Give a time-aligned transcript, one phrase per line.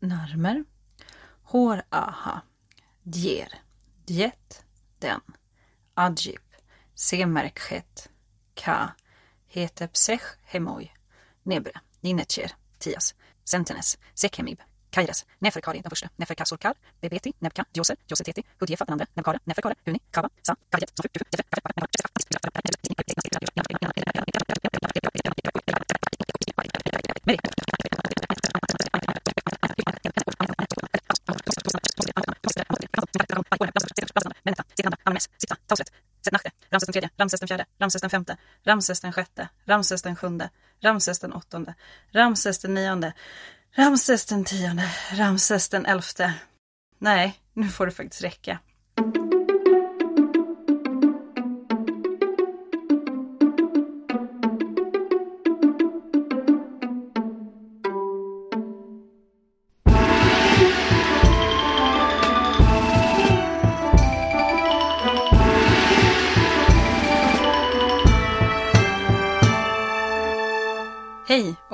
[0.00, 0.64] Narmer.
[1.42, 2.40] Hår aha.
[3.02, 3.48] Djer.
[4.06, 4.64] Djet.
[4.98, 5.20] Den.
[5.94, 6.42] Adjip.
[6.94, 8.08] Semerkhet.
[8.54, 8.94] Ka.
[9.46, 10.92] Hetepsech hemoj.
[11.42, 11.80] Nebre.
[12.00, 12.52] Ninetjer.
[12.78, 13.14] Tias.
[13.44, 13.98] Sentenes.
[14.14, 14.60] Sekhemib.
[14.90, 15.26] Kairas.
[15.38, 20.28] Neferkari den första, Neferkasurkar, Bebeti, Nebka, Djoser, Joseteti, Hudjefa den andra, Nebkare, Neferkare, Huni, Kava,
[20.42, 21.46] Sa, Kaviet, Ramses den tredje,
[37.18, 40.50] Ramses den fjärde, Ramses den femte, Ramses den sjätte, Ramses den sjunde,
[40.82, 41.74] Ramses den åttonde,
[42.14, 43.12] Ramses den nionde,
[43.76, 46.34] Ramses den tionde, Ramses den elfte.
[46.98, 48.58] Nej, nu får det faktiskt räcka.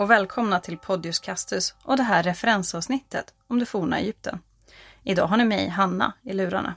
[0.03, 4.39] Och välkomna till Podius Castus och det här referensavsnittet om det forna Egypten.
[5.03, 6.75] Idag har ni mig, Hanna, i lurarna.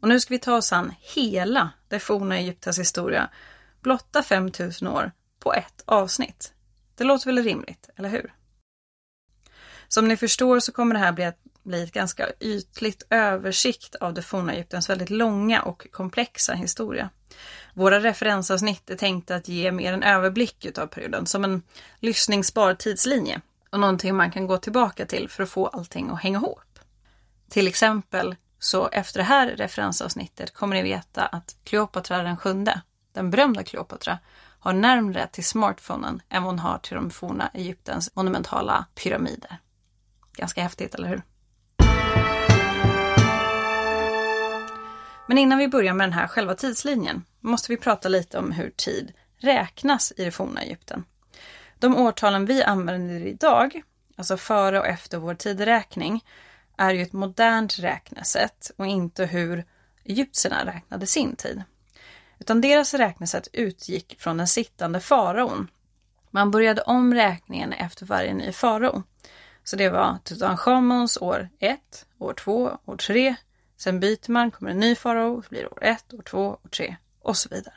[0.00, 3.30] Och nu ska vi ta oss an hela det forna Egyptens historia,
[3.80, 6.52] blotta 5000 år, på ett avsnitt.
[6.94, 8.34] Det låter väl rimligt, eller hur?
[9.88, 14.14] Som ni förstår så kommer det här bli ett, bli ett ganska ytligt översikt av
[14.14, 17.10] det forna Egyptens väldigt långa och komplexa historia.
[17.78, 21.62] Våra referensavsnitt är tänkta att ge mer en överblick utav perioden, som en
[22.00, 26.38] lyssningsbar tidslinje och någonting man kan gå tillbaka till för att få allting att hänga
[26.38, 26.78] ihop.
[27.50, 32.80] Till exempel så efter det här referensavsnittet kommer ni veta att Kleopatra den sjunde,
[33.12, 34.18] den berömda Kleopatra,
[34.60, 39.58] har närmre till smartphonen än vad hon har till de forna Egyptens monumentala pyramider.
[40.36, 41.22] Ganska häftigt, eller hur?
[45.28, 48.70] Men innan vi börjar med den här själva tidslinjen måste vi prata lite om hur
[48.70, 51.04] tid räknas i det forna Egypten.
[51.78, 53.82] De årtalen vi använder idag,
[54.16, 56.24] alltså före och efter vår tideräkning,
[56.76, 59.64] är ju ett modernt räknesätt och inte hur
[60.04, 61.62] egyptierna räknade sin tid.
[62.38, 65.70] Utan deras räknesätt utgick från den sittande faraon.
[66.30, 69.02] Man började om räkningen efter varje ny farao.
[69.64, 73.36] Så det var Tutankhamons år 1, år 2, år 3.
[73.76, 76.68] Sen byter man, kommer en ny farao, så blir det år 1, år 2, år
[76.76, 77.74] 3 och så vidare.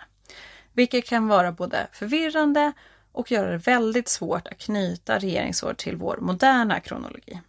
[0.74, 2.72] Vilket kan vara både förvirrande
[3.12, 7.42] och göra det väldigt svårt att knyta regeringsår till vår moderna kronologi.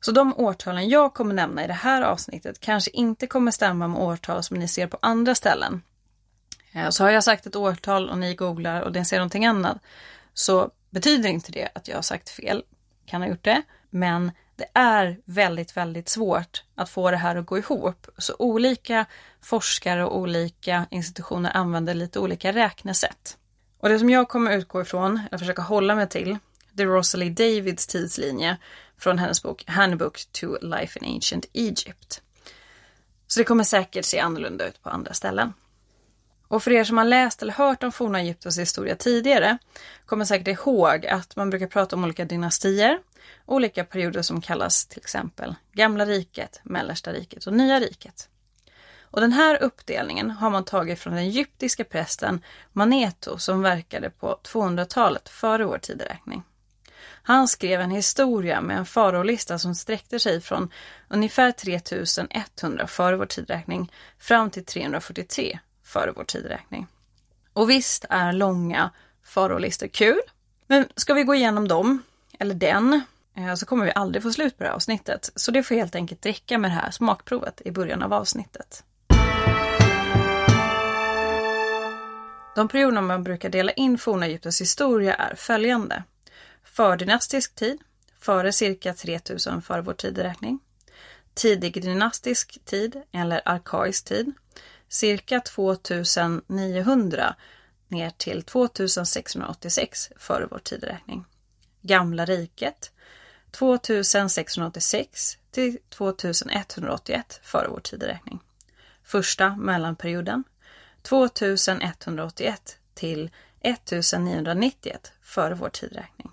[0.00, 4.00] Så de årtalen jag kommer nämna i det här avsnittet kanske inte kommer stämma med
[4.00, 5.82] årtal som ni ser på andra ställen.
[6.72, 9.78] Eh, så har jag sagt ett årtal och ni googlar och ni ser någonting annat
[10.34, 12.62] så betyder inte det att jag har sagt fel.
[13.06, 17.46] Kan ha gjort det, men det är väldigt, väldigt svårt att få det här att
[17.46, 18.06] gå ihop.
[18.18, 19.06] Så olika
[19.40, 23.36] forskare och olika institutioner använder lite olika räknesätt.
[23.78, 26.38] Och det som jag kommer utgå ifrån, eller försöka hålla mig till,
[26.72, 28.56] det är Rosalie Davids tidslinje
[28.98, 32.22] från hennes bok Handbook to Life in Ancient Egypt.
[33.26, 35.52] Så det kommer säkert se annorlunda ut på andra ställen.
[36.50, 39.58] Och för er som har läst eller hört om forna Egyptens historia tidigare
[40.06, 42.98] kommer säkert ihåg att man brukar prata om olika dynastier,
[43.46, 48.28] olika perioder som kallas till exempel Gamla riket, Mellersta riket och Nya riket.
[49.00, 52.40] Och den här uppdelningen har man tagit från den egyptiska prästen
[52.72, 56.42] Maneto som verkade på 200-talet före vår tideräkning.
[57.22, 60.72] Han skrev en historia med en faraolista som sträckte sig från
[61.08, 65.58] ungefär 3100 före vår tidräkning fram till 343
[65.90, 66.86] före vår tidräkning.
[67.52, 68.90] Och visst är långa
[69.24, 70.20] faraolistor kul,
[70.66, 72.02] men ska vi gå igenom dem,
[72.38, 73.02] eller den,
[73.36, 75.30] eh, så kommer vi aldrig få slut på det här avsnittet.
[75.34, 78.84] Så det får helt enkelt räcka med det här smakprovet i början av avsnittet.
[82.54, 86.02] De perioder man brukar dela in forna Egyptens historia är följande.
[86.64, 87.78] Fördynastisk tid,
[88.20, 90.58] före cirka 3000 före vår tideräkning.
[91.34, 94.32] Tidig dynastisk tid eller arkaisk tid,
[94.90, 97.34] cirka 2900
[97.88, 101.24] ner till 2686 före vår tideräkning.
[101.82, 102.92] Gamla riket
[103.50, 108.40] 2686 till 2181 före vår tideräkning.
[109.04, 110.44] Första mellanperioden
[111.02, 116.30] 2181 till 1991 före vår tideräkning.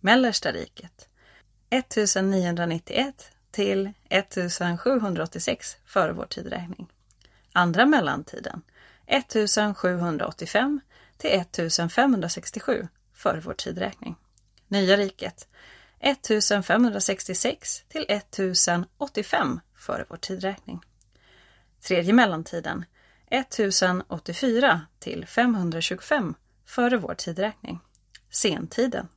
[0.00, 1.08] Mellersta riket
[1.70, 6.88] 1991 till 1786 före vår tideräkning.
[7.58, 8.62] Andra mellantiden
[9.06, 10.80] 1785
[11.16, 14.16] till 1567 före vår tideräkning.
[14.68, 15.48] Nya riket
[16.00, 20.80] 1566 till 1085 före vår tidräkning.
[21.80, 22.84] Tredje mellantiden
[23.30, 26.34] 1084 till 525
[26.66, 27.80] före vår tidräkning.
[28.30, 29.08] Sentiden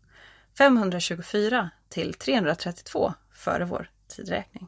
[0.57, 4.67] 524 till 332 före vår tidräkning.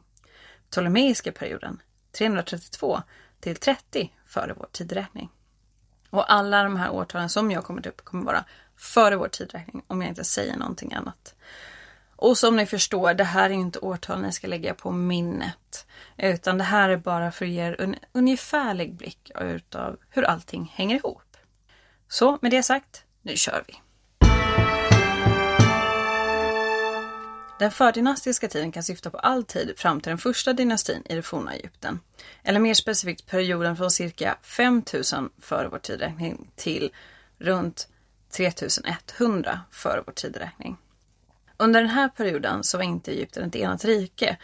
[0.70, 1.82] Ptolemeiska perioden
[2.12, 3.02] 332
[3.44, 5.30] till 30 före vår tidräkning.
[6.10, 8.44] Och alla de här årtalen som jag kommit upp kommer vara
[8.76, 11.34] före vår tidräkning om jag inte säger någonting annat.
[12.16, 15.86] Och som ni förstår, det här är inte årtal ni ska lägga på minnet.
[16.16, 20.72] Utan det här är bara för att ge er en ungefärlig blick utav hur allting
[20.74, 21.36] hänger ihop.
[22.08, 23.83] Så med det sagt, nu kör vi!
[27.58, 31.22] Den fördynastiska tiden kan syfta på all tid fram till den första dynastin i det
[31.22, 32.00] forna Egypten.
[32.42, 36.92] Eller mer specifikt perioden från cirka 5000 före vår tidräkning till
[37.38, 37.88] runt
[38.30, 40.76] 3100 före vår tidräkning.
[41.56, 44.36] Under den här perioden så var inte Egypten ett enat rike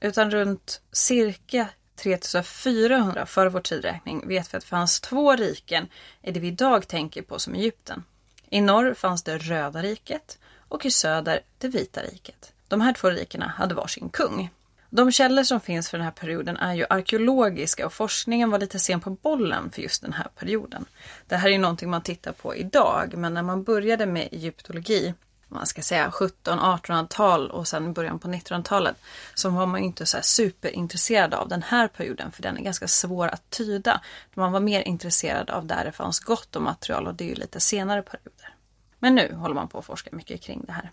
[0.00, 5.88] utan runt cirka 3400 före vår tidräkning vet vi att det fanns två riken
[6.22, 8.04] i det vi idag tänker på som Egypten.
[8.50, 10.38] I norr fanns det Röda riket
[10.68, 12.52] och i söder det Vita riket.
[12.68, 14.50] De här två rikena hade varsin kung.
[14.90, 18.78] De källor som finns för den här perioden är ju arkeologiska och forskningen var lite
[18.78, 20.84] sen på bollen för just den här perioden.
[21.26, 25.14] Det här är ju någonting man tittar på idag, men när man började med egyptologi,
[25.48, 28.96] man ska säga 17-1800-tal och sen början på 1900-talet,
[29.34, 32.88] så var man ju inte så superintresserad av den här perioden, för den är ganska
[32.88, 34.00] svår att tyda.
[34.34, 37.34] Man var mer intresserad av där det fanns gott om material och det är ju
[37.34, 38.54] lite senare perioder.
[38.98, 40.90] Men nu håller man på att forska mycket kring det här.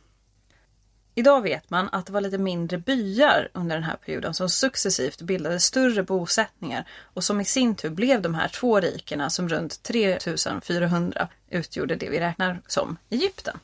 [1.15, 5.21] Idag vet man att det var lite mindre byar under den här perioden som successivt
[5.21, 9.83] bildade större bosättningar och som i sin tur blev de här två rikena som runt
[9.83, 13.59] 3400 utgjorde det vi räknar som Egypten.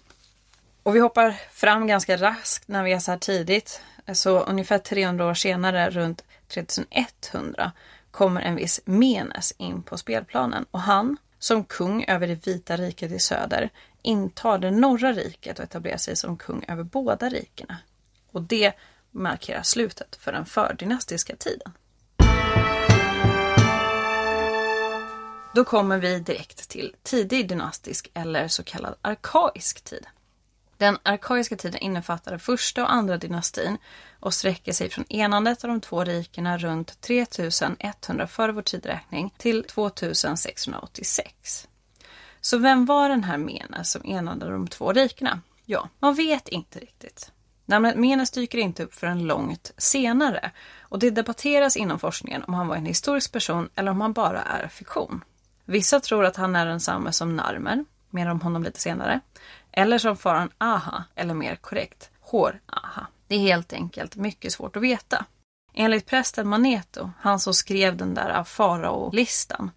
[0.83, 3.81] Och vi hoppar fram ganska raskt när vi är så här tidigt.
[4.13, 7.71] Så ungefär 300 år senare, runt 3100,
[8.11, 13.11] kommer en viss Menes in på spelplanen och han, som kung över det vita riket
[13.11, 13.69] i söder,
[14.01, 17.77] intar det norra riket och etablerar sig som kung över båda rikena.
[18.31, 18.73] Och det
[19.11, 21.71] markerar slutet för den fördynastiska tiden.
[25.55, 30.07] Då kommer vi direkt till tidig dynastisk eller så kallad arkaisk tid.
[30.77, 33.77] Den arkaiska tiden innefattar första och andra dynastin
[34.19, 39.63] och sträcker sig från enandet av de två rikena runt 3100 före vår tidräkning till
[39.63, 41.67] 2686.
[42.41, 45.41] Så vem var den här Menes som enade de två rikena?
[45.65, 47.31] Ja, man vet inte riktigt.
[47.65, 50.51] Namnet Menes dyker inte upp förrän långt senare
[50.81, 54.41] och det debatteras inom forskningen om han var en historisk person eller om han bara
[54.41, 55.23] är fiktion.
[55.65, 59.19] Vissa tror att han är densamme som Narmer, mer om honom lite senare,
[59.71, 63.07] eller som faran Aha, eller mer korrekt, Hår-Aha.
[63.27, 65.25] Det är helt enkelt mycket svårt att veta.
[65.73, 69.71] Enligt prästen Maneto, han som skrev den där farao-listan,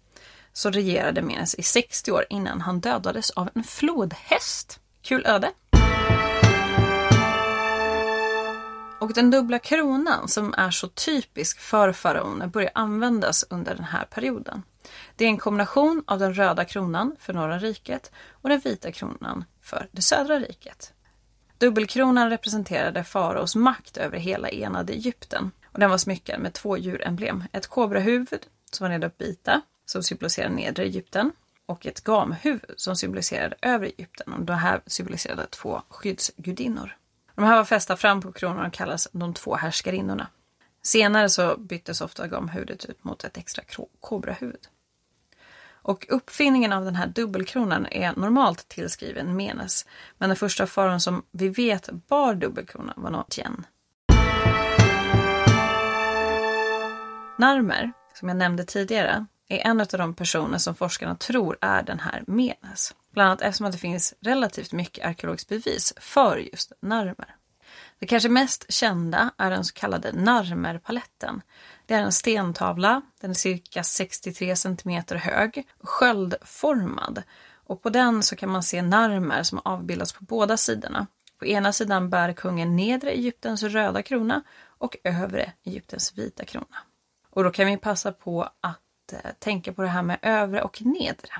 [0.53, 4.79] så regerade Menes i 60 år innan han dödades av en flodhäst.
[5.01, 5.51] Kul öde!
[8.99, 14.05] Och den dubbla kronan som är så typisk för faraoner börjar användas under den här
[14.05, 14.63] perioden.
[15.15, 19.45] Det är en kombination av den röda kronan för norra riket och den vita kronan
[19.61, 20.93] för det södra riket.
[21.57, 27.43] Dubbelkronan representerade faraos makt över hela enade Egypten och den var smyckad med två djuremblem.
[27.51, 29.61] Ett kobrahuvud som var redo att bita
[29.93, 31.31] som symboliserar nedre Egypten
[31.65, 34.33] och ett gamhuvud som symboliserade övre Egypten.
[34.33, 36.97] Och det här symboliserade två skyddsgudinnor.
[37.35, 40.27] De här var fästa fram på kronan och kallas de två härskarinnorna.
[40.81, 43.63] Senare så byttes ofta gamhuvudet ut mot ett extra
[43.99, 44.67] kobrahuvud.
[45.85, 49.85] Och uppfinningen av den här dubbelkronan är normalt tillskriven Menes,
[50.17, 53.65] men den första faran som vi vet bar dubbelkronan var Notjen.
[57.37, 61.99] Narmer, som jag nämnde tidigare, är en av de personer som forskarna tror är den
[61.99, 62.95] här Menes.
[63.11, 67.35] Bland annat eftersom det finns relativt mycket arkeologiskt bevis för just Narmer.
[67.99, 71.41] Det kanske mest kända är den så kallade Narmerpaletten.
[71.85, 77.23] Det är en stentavla, den är cirka 63 cm hög, sköldformad
[77.65, 81.07] och på den så kan man se Narmer som avbildas på båda sidorna.
[81.39, 86.77] På ena sidan bär kungen nedre Egyptens röda krona och övre Egyptens vita krona.
[87.29, 88.82] Och då kan vi passa på att
[89.13, 91.33] Eh, tänka på det här med övre och nedre.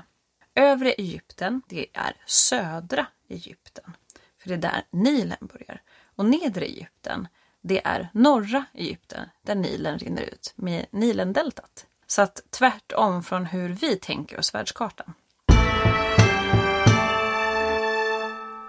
[0.54, 3.96] Övre Egypten, det är södra Egypten.
[4.42, 5.82] För det är där Nilen börjar.
[6.16, 7.28] Och nedre Egypten,
[7.60, 11.86] det är norra Egypten där Nilen rinner ut med Nilendeltat.
[12.06, 15.14] Så att tvärtom från hur vi tänker oss världskartan.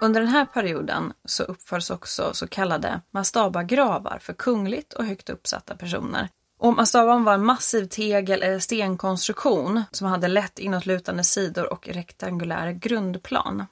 [0.00, 5.76] Under den här perioden så uppförs också så kallade mastabagravar för kungligt och högt uppsatta
[5.76, 6.28] personer.
[6.58, 12.70] Och mastaban var en massiv tegel eller stenkonstruktion som hade lätt inåtlutande sidor och rektangulär
[12.70, 13.66] grundplan.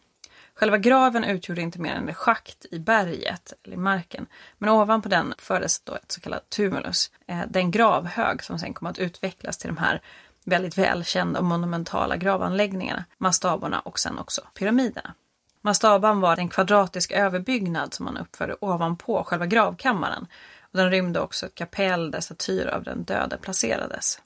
[0.55, 4.26] Själva graven utgjorde inte mer än ett schakt i berget eller i marken.
[4.59, 7.11] Men ovanpå den fördes då ett så kallat tumulus.
[7.26, 10.03] Eh, den gravhög som sen kom att utvecklas till de här
[10.45, 15.14] väldigt välkända och monumentala gravanläggningarna, mastaborna och sen också pyramiderna.
[15.61, 20.26] Mastaban var en kvadratisk överbyggnad som man uppförde ovanpå själva gravkammaren.
[20.75, 24.19] Och den rymde också ett kapell där statyer av den döde placerades.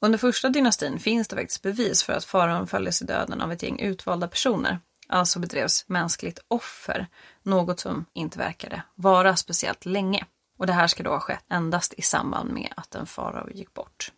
[0.00, 3.62] Under första dynastin finns det faktiskt bevis för att faraon följdes i döden av ett
[3.62, 4.80] gäng utvalda personer.
[5.08, 7.06] Alltså bedrevs mänskligt offer,
[7.42, 10.24] något som inte verkade vara speciellt länge.
[10.58, 13.74] Och det här ska då ha skett endast i samband med att en farao gick
[13.74, 14.12] bort.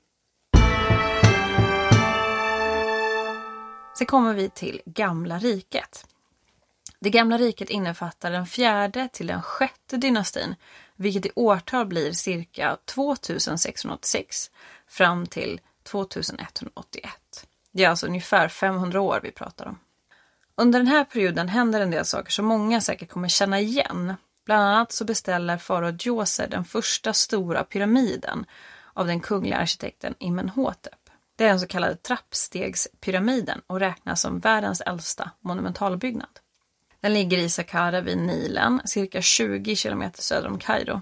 [3.99, 6.07] Sen kommer vi till Gamla riket.
[7.01, 10.55] Det gamla riket innefattar den fjärde till den sjätte dynastin,
[10.97, 14.51] vilket i årtal blir cirka 2686
[14.89, 17.11] fram till 2181.
[17.73, 19.79] Det är alltså ungefär 500 år vi pratar om.
[20.57, 24.15] Under den här perioden händer en del saker som många säkert kommer känna igen.
[24.45, 28.47] Bland annat så beställer farao Djoser den första stora pyramiden
[28.93, 31.11] av den kungliga arkitekten Imenhotep.
[31.37, 36.41] Det är den så kallade trappstegspyramiden och räknas som världens äldsta monumentalbyggnad.
[37.01, 41.01] Den ligger i Saqqara vid Nilen, cirka 20 kilometer söder om Kairo.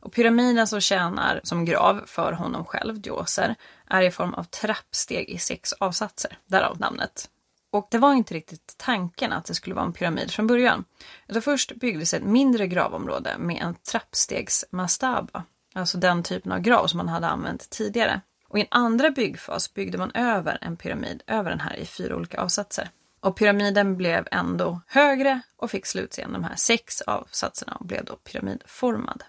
[0.00, 3.54] Och pyramiden som tjänar som grav för honom själv, Djoser,
[3.86, 7.30] är i form av trappsteg i sex avsatser, därav namnet.
[7.70, 10.84] Och det var inte riktigt tanken att det skulle vara en pyramid från början.
[11.26, 15.44] Utan först byggdes ett mindre gravområde med en trappstegsmastaba,
[15.74, 18.20] alltså den typen av grav som man hade använt tidigare.
[18.48, 22.16] Och i en andra byggfas byggde man över en pyramid över den här i fyra
[22.16, 22.90] olika avsatser.
[23.20, 28.16] Och pyramiden blev ändå högre och fick slutligen de här sex avsatserna och blev då
[28.16, 29.22] pyramidformad.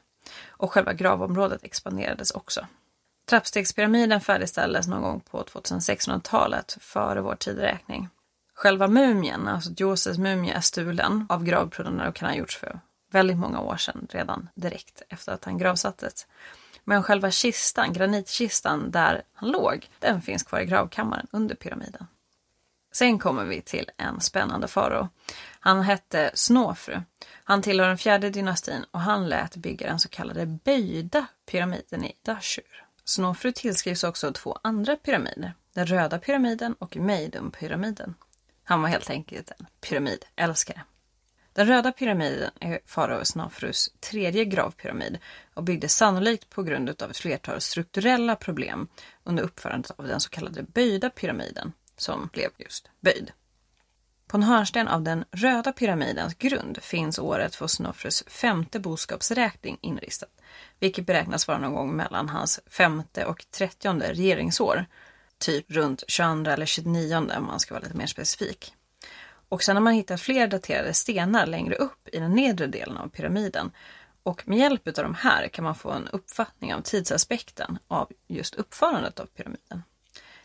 [0.47, 2.65] Och själva gravområdet expanderades också.
[3.29, 8.09] Trappstegspyramiden färdigställdes någon gång på 2600-talet före vår tideräkning.
[8.53, 12.79] Själva mumien, alltså Joses mumie, är stulen av gravbrunnar och kan ha gjorts för
[13.11, 16.27] väldigt många år sedan, redan direkt efter att han gravsattes.
[16.83, 22.07] Men själva kistan, granitkistan där han låg, den finns kvar i gravkammaren under pyramiden.
[22.91, 25.09] Sen kommer vi till en spännande farao.
[25.59, 27.01] Han hette Snofru.
[27.43, 32.13] Han tillhör den fjärde dynastin och han lät bygga den så kallade böjda pyramiden i
[32.21, 32.85] Dashur.
[33.03, 38.13] Snofru tillskrivs också två andra pyramider, den röda pyramiden och Meidum-pyramiden.
[38.63, 40.81] Han var helt enkelt en pyramidälskare.
[41.53, 45.17] Den röda pyramiden är farao Snofrus tredje gravpyramid
[45.53, 48.87] och byggdes sannolikt på grund av ett flertal strukturella problem
[49.23, 53.31] under uppförandet av den så kallade böjda pyramiden som blev just böjd.
[54.27, 60.29] På en hörnsten av den röda pyramidens grund finns året för Snofrus femte boskapsräkning inristat,
[60.79, 64.85] vilket beräknas vara någon gång mellan hans femte och trettionde regeringsår,
[65.37, 68.73] typ runt 22 eller 29 om man ska vara lite mer specifik.
[69.49, 73.07] Och sen har man hittat fler daterade stenar längre upp i den nedre delen av
[73.07, 73.71] pyramiden.
[74.23, 78.55] Och med hjälp av de här kan man få en uppfattning av tidsaspekten av just
[78.55, 79.83] uppförandet av pyramiden.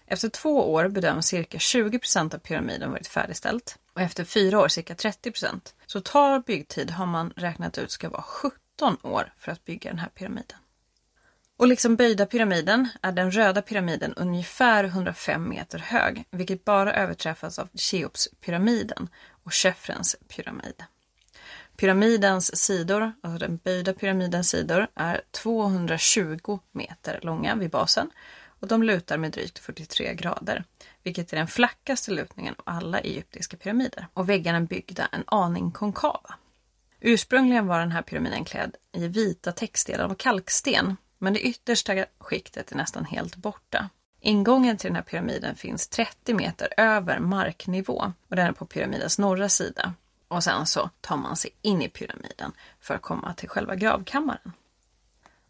[0.06, 4.68] Efter två år bedöms cirka 20 procent av pyramiden varit färdigställt och efter fyra år
[4.68, 9.90] cirka 30% Total byggtid har man räknat ut ska vara 17 år för att bygga
[9.90, 10.58] den här pyramiden.
[11.56, 17.58] Och liksom böjda pyramiden är den röda pyramiden ungefär 105 meter hög, vilket bara överträffas
[17.58, 19.08] av Cheopspyramiden
[19.44, 20.84] och Chefrens pyramid.
[21.76, 28.10] Pyramidens sidor, alltså den böjda pyramidens sidor, är 220 meter långa vid basen
[28.64, 30.64] och de lutar med drygt 43 grader,
[31.02, 34.06] vilket är den flackaste lutningen av alla egyptiska pyramider.
[34.14, 36.34] Och väggarna är byggda en aning konkava.
[37.00, 42.72] Ursprungligen var den här pyramiden klädd i vita textdelar av kalksten men det yttersta skiktet
[42.72, 43.88] är nästan helt borta.
[44.20, 49.18] Ingången till den här pyramiden finns 30 meter över marknivå och den är på pyramidens
[49.18, 49.94] norra sida.
[50.28, 54.52] Och sen så tar man sig in i pyramiden för att komma till själva gravkammaren.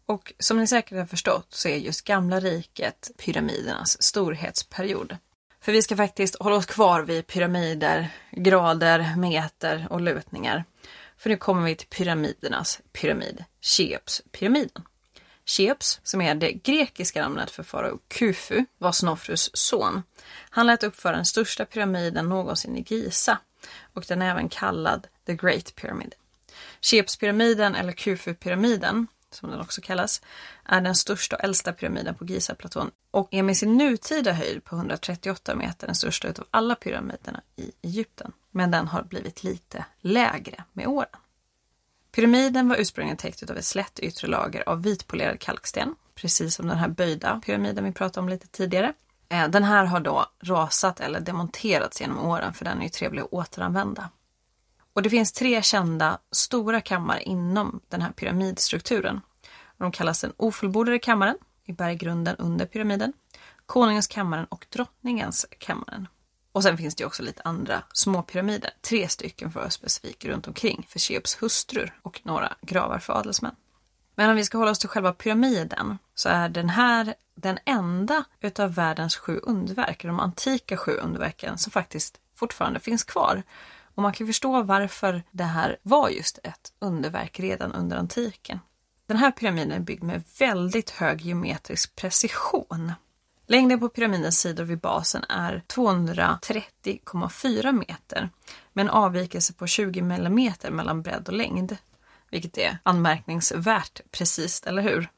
[0.05, 5.17] Och som ni säkert har förstått så är just gamla riket pyramidernas storhetsperiod.
[5.61, 10.63] För vi ska faktiskt hålla oss kvar vid pyramider, grader, meter och lutningar.
[11.17, 14.83] För nu kommer vi till pyramidernas pyramid, Cheopspyramiden.
[15.45, 20.03] Cheops, som är det grekiska namnet för farao Kufu, var Snofrus son.
[20.49, 23.39] Han lät uppföra den största pyramiden någonsin i Giza
[23.93, 26.15] och den är även kallad The Great Pyramid.
[26.81, 30.21] Cheopspyramiden eller Khufu-pyramiden som den också kallas,
[30.65, 34.75] är den största och äldsta pyramiden på Gizaplatån och är med sin nutida höjd på
[34.75, 38.31] 138 meter den största utav alla pyramiderna i Egypten.
[38.51, 41.09] Men den har blivit lite lägre med åren.
[42.11, 46.77] Pyramiden var ursprungligen täckt av ett slätt yttre lager av vitpolerad kalksten, precis som den
[46.77, 48.93] här böjda pyramiden vi pratade om lite tidigare.
[49.29, 53.21] Eh, den här har då rasat eller demonterats genom åren för den är ju trevlig
[53.21, 54.09] att återanvända.
[54.95, 59.21] Och det finns tre kända stora kammare inom den här pyramidstrukturen.
[59.77, 63.13] De kallas den ofullbordade kammaren i berggrunden under pyramiden,
[63.65, 66.07] konungens kammaren och drottningens kammaren.
[66.51, 70.25] Och sen finns det också lite andra små pyramider, tre stycken för att vara specifik
[70.25, 73.55] runt omkring för Cheops hustrur och några gravar för adelsmän.
[74.15, 78.23] Men om vi ska hålla oss till själva pyramiden så är den här den enda
[78.41, 83.43] utav världens sju underverk, de antika sju underverken som faktiskt fortfarande finns kvar.
[83.95, 88.59] Och man kan förstå varför det här var just ett underverk redan under antiken.
[89.07, 92.93] Den här pyramiden är byggd med väldigt hög geometrisk precision.
[93.47, 98.29] Längden på pyramidens sidor vid basen är 230,4 meter
[98.73, 101.77] med en avvikelse på 20 millimeter mellan bredd och längd.
[102.31, 105.09] Vilket är anmärkningsvärt precis, eller hur?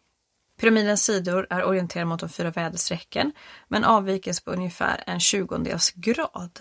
[0.60, 3.32] Pyramidens sidor är orienterade mot de fyra väderstrecken
[3.68, 6.60] med en avvikelse på ungefär en tjugondels grad.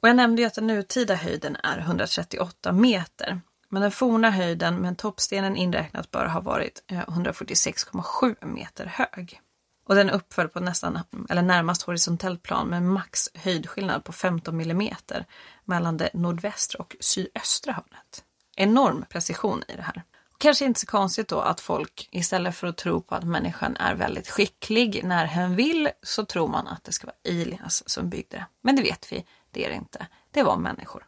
[0.00, 3.40] Och jag nämnde ju att den nutida höjden är 138 meter.
[3.68, 9.40] Men den forna höjden med toppstenen inräknat bör ha varit eh, 146,7 meter hög.
[9.86, 15.26] Och den uppförd på nästan, eller närmast horisontellt plan med max höjdskillnad på 15 millimeter
[15.64, 18.24] mellan det nordvästra och sydöstra hörnet.
[18.56, 20.02] Enorm precision i det här.
[20.38, 23.94] Kanske inte så konstigt då att folk istället för att tro på att människan är
[23.94, 28.36] väldigt skicklig när hen vill så tror man att det ska vara aliens som byggde
[28.36, 28.46] det.
[28.62, 30.06] Men det vet vi, det är det inte.
[30.30, 31.06] Det var människor.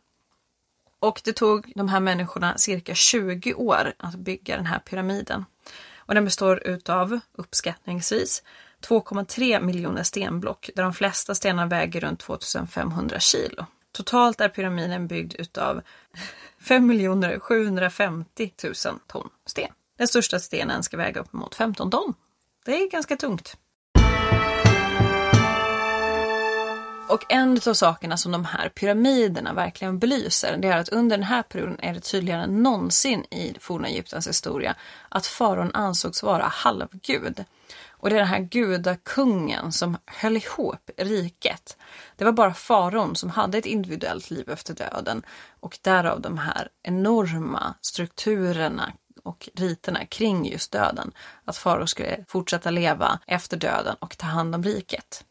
[0.98, 5.44] Och det tog de här människorna cirka 20 år att bygga den här pyramiden.
[5.96, 8.42] Och den består utav uppskattningsvis
[8.80, 13.66] 2,3 miljoner stenblock där de flesta stenar väger runt 2500 kilo.
[13.92, 15.82] Totalt är pyramiden byggd utav
[16.60, 18.74] 5 750 000
[19.06, 19.72] ton sten.
[19.98, 22.14] Den största stenen ska väga upp mot 15 ton.
[22.64, 23.56] Det är ganska tungt.
[27.10, 31.26] Och en av sakerna som de här pyramiderna verkligen belyser, det är att under den
[31.26, 34.76] här perioden är det tydligare än någonsin i forna Egyptens historia
[35.08, 37.44] att faraon ansågs vara halvgud.
[37.88, 41.76] Och det är den här gudakungen som höll ihop riket.
[42.16, 45.22] Det var bara faraon som hade ett individuellt liv efter döden
[45.60, 48.92] och därav de här enorma strukturerna
[49.22, 51.12] och riterna kring just döden.
[51.44, 55.24] Att farao skulle fortsätta leva efter döden och ta hand om riket.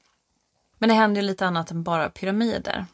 [0.80, 2.86] Men det händer ju lite annat än bara pyramider.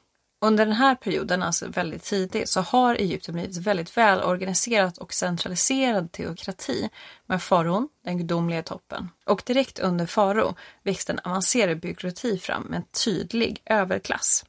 [0.42, 6.12] Under den här perioden, alltså väldigt tidigt, så har Egypten blivit väldigt välorganiserat och centraliserad
[6.12, 6.90] teokrati
[7.26, 9.10] med faraon, den gudomliga toppen.
[9.26, 14.46] Och direkt under farao växte en avancerad byråkrati fram med en tydlig överklass.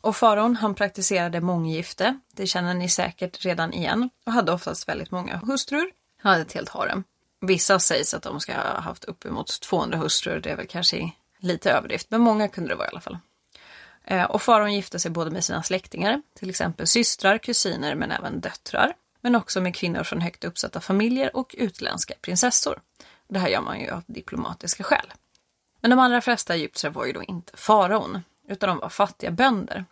[0.00, 5.10] Och faraon han praktiserade månggifte, det känner ni säkert redan igen, och hade oftast väldigt
[5.10, 5.90] många hustrur.
[6.22, 7.04] Han hade ett helt harem.
[7.40, 10.96] Vissa sägs att de ska ha haft uppemot 200 hustrur, det är väl kanske
[11.40, 13.18] lite överdrift, men många kunde det vara i alla fall.
[14.04, 18.40] Eh, och faraon gifte sig både med sina släktingar, till exempel systrar, kusiner men även
[18.40, 18.92] döttrar.
[19.20, 22.80] Men också med kvinnor från högt uppsatta familjer och utländska prinsessor.
[23.28, 25.12] Det här gör man ju av diplomatiska skäl.
[25.80, 29.84] Men de allra flesta egyptier var ju då inte faraon, utan de var fattiga bönder.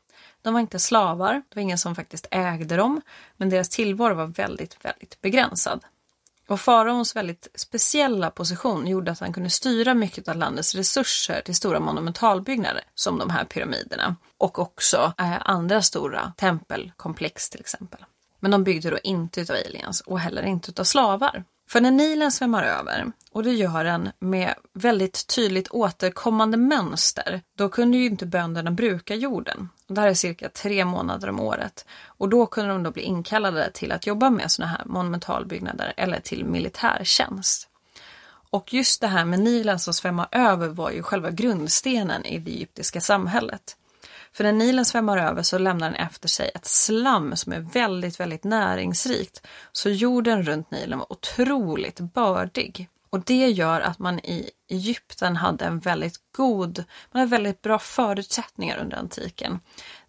[0.43, 3.01] De var inte slavar, det var ingen som faktiskt ägde dem,
[3.37, 5.85] men deras tillvaro var väldigt, väldigt begränsad.
[6.49, 11.55] Och faraons väldigt speciella position gjorde att han kunde styra mycket av landets resurser till
[11.55, 18.05] stora monumentalbyggnader som de här pyramiderna och också eh, andra stora tempelkomplex till exempel.
[18.41, 21.45] Men de byggde då inte utav aliens och heller inte utav slavar.
[21.69, 27.69] För när Nilen svämmar över, och det gör den med väldigt tydligt återkommande mönster, då
[27.69, 29.69] kunde ju inte bönderna bruka jorden.
[29.89, 31.87] Det här är cirka tre månader om året.
[32.05, 36.21] Och då kunde de då bli inkallade till att jobba med sådana här monumentalbyggnader eller
[36.21, 37.69] till militärtjänst.
[38.51, 42.51] Och just det här med Nilen som svämmar över var ju själva grundstenen i det
[42.51, 43.77] egyptiska samhället.
[44.33, 48.21] För när Nilen svämmar över så lämnar den efter sig ett slam som är väldigt,
[48.21, 49.47] väldigt näringsrikt.
[49.73, 52.89] Så jorden runt Nilen var otroligt bördig.
[53.11, 57.79] Och det gör att man i Egypten hade en väldigt god, man hade väldigt bra
[57.79, 59.61] förutsättningar under antiken.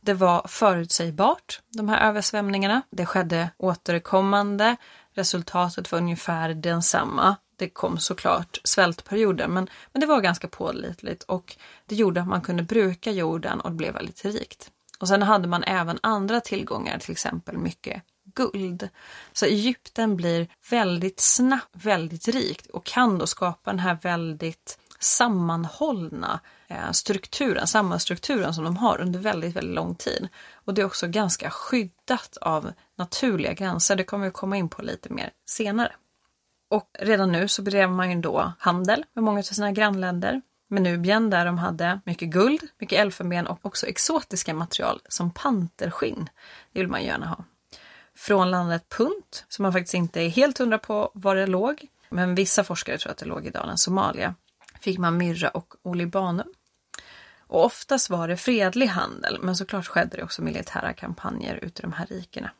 [0.02, 2.82] Det var förutsägbart, de här översvämningarna.
[2.92, 4.76] Det skedde återkommande.
[5.14, 7.36] Resultatet var ungefär densamma.
[7.56, 12.42] Det kom såklart svältperioder, men, men det var ganska pålitligt och det gjorde att man
[12.42, 14.72] kunde bruka jorden och det blev väldigt rikt.
[15.00, 18.04] Och sen hade man även andra tillgångar, till exempel mycket
[18.36, 18.89] guld.
[19.34, 26.39] Så Egypten blir väldigt snabbt väldigt rikt och kan då skapa den här väldigt sammanhållna
[26.68, 30.28] eh, strukturen, sammanstrukturen som de har under väldigt, väldigt lång tid.
[30.54, 33.96] Och det är också ganska skyddat av naturliga gränser.
[33.96, 35.96] Det kommer vi komma in på lite mer senare.
[36.70, 40.42] Och redan nu så bedrev man ju då handel med många av sina grannländer.
[40.72, 46.30] Med Nubien där de hade mycket guld, mycket elfenben och också exotiska material som panterskinn.
[46.74, 47.44] Det vill man gärna ha.
[48.20, 52.36] Från landet Punt, som man faktiskt inte är helt hundra på var det låg, men
[52.36, 54.36] vissa forskare tror att det låg i dalen Somalia,
[54.82, 56.54] fick man myrra och olibanum.
[57.40, 61.84] Och oftast var det fredlig handel, men såklart skedde det också militära kampanjer ute i
[61.84, 62.52] de här rikena.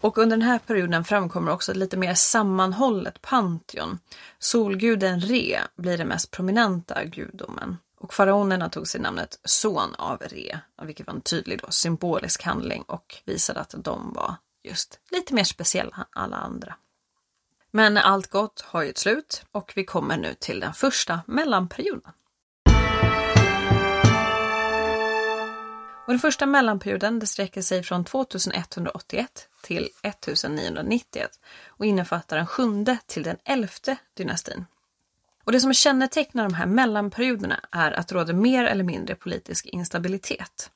[0.00, 3.98] Och under den här perioden framkommer också ett lite mer sammanhållet Pantheon.
[4.38, 7.76] Solguden Re blir den mest prominenta gudomen.
[8.00, 12.82] Och faraonerna tog sig namnet son av Re, vilket var en tydlig då, symbolisk handling
[12.82, 16.74] och visade att de var just lite mer speciella än alla andra.
[17.70, 22.12] Men allt gott har ju ett slut och vi kommer nu till den första mellanperioden.
[26.06, 31.30] Och den första mellanperioden det sträcker sig från 2181 till 1991
[31.66, 34.66] och innefattar den sjunde till den elfte dynastin.
[35.44, 39.66] Och det som kännetecknar de här mellanperioderna är att det råder mer eller mindre politisk
[39.66, 40.70] instabilitet.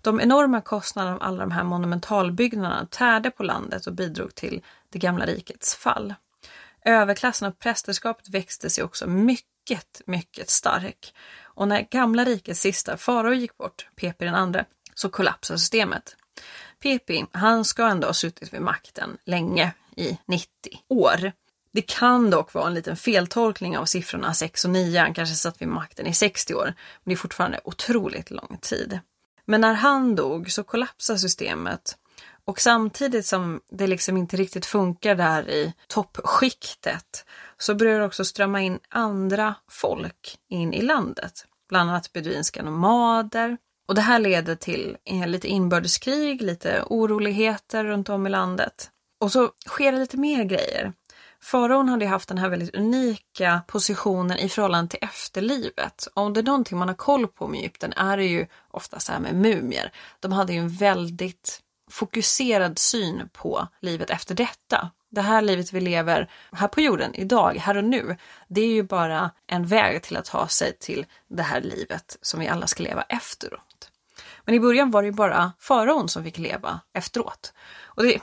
[0.00, 4.98] De enorma kostnaderna av alla de här monumentalbyggnaderna tärde på landet och bidrog till det
[4.98, 6.14] gamla rikets fall.
[6.84, 11.14] Överklassen och prästerskapet växte sig också mycket, mycket stark.
[11.42, 16.16] Och när gamla rikets sista farao gick bort, Pepi den andre, så kollapsade systemet.
[16.82, 20.46] Pepi, han ska ändå ha suttit vid makten länge, i 90
[20.88, 21.32] år.
[21.74, 25.00] Det kan dock vara en liten feltolkning av siffrorna 6 och 9.
[25.00, 28.98] Han kanske satt vid makten i 60 år, men det är fortfarande otroligt lång tid.
[29.44, 31.96] Men när han dog så kollapsade systemet
[32.44, 37.24] och samtidigt som det liksom inte riktigt funkar där i toppskiktet
[37.58, 41.46] så börjar det också strömma in andra folk in i landet.
[41.68, 43.56] Bland annat beduinska nomader.
[43.88, 48.90] Och det här leder till lite inbördeskrig, lite oroligheter runt om i landet.
[49.20, 50.92] Och så sker det lite mer grejer.
[51.44, 56.08] Faraon hade haft den här väldigt unika positionen i förhållande till efterlivet.
[56.14, 59.12] Om det är någonting man har koll på med Egypten är det ju ofta så
[59.12, 59.92] här med mumier.
[60.20, 64.90] De hade ju en väldigt fokuserad syn på livet efter detta.
[65.10, 68.16] Det här livet vi lever här på jorden idag, här och nu,
[68.48, 72.40] det är ju bara en väg till att ta sig till det här livet som
[72.40, 73.90] vi alla ska leva efteråt.
[74.44, 77.52] Men i början var det ju bara faraon som fick leva efteråt.
[77.82, 78.20] Och det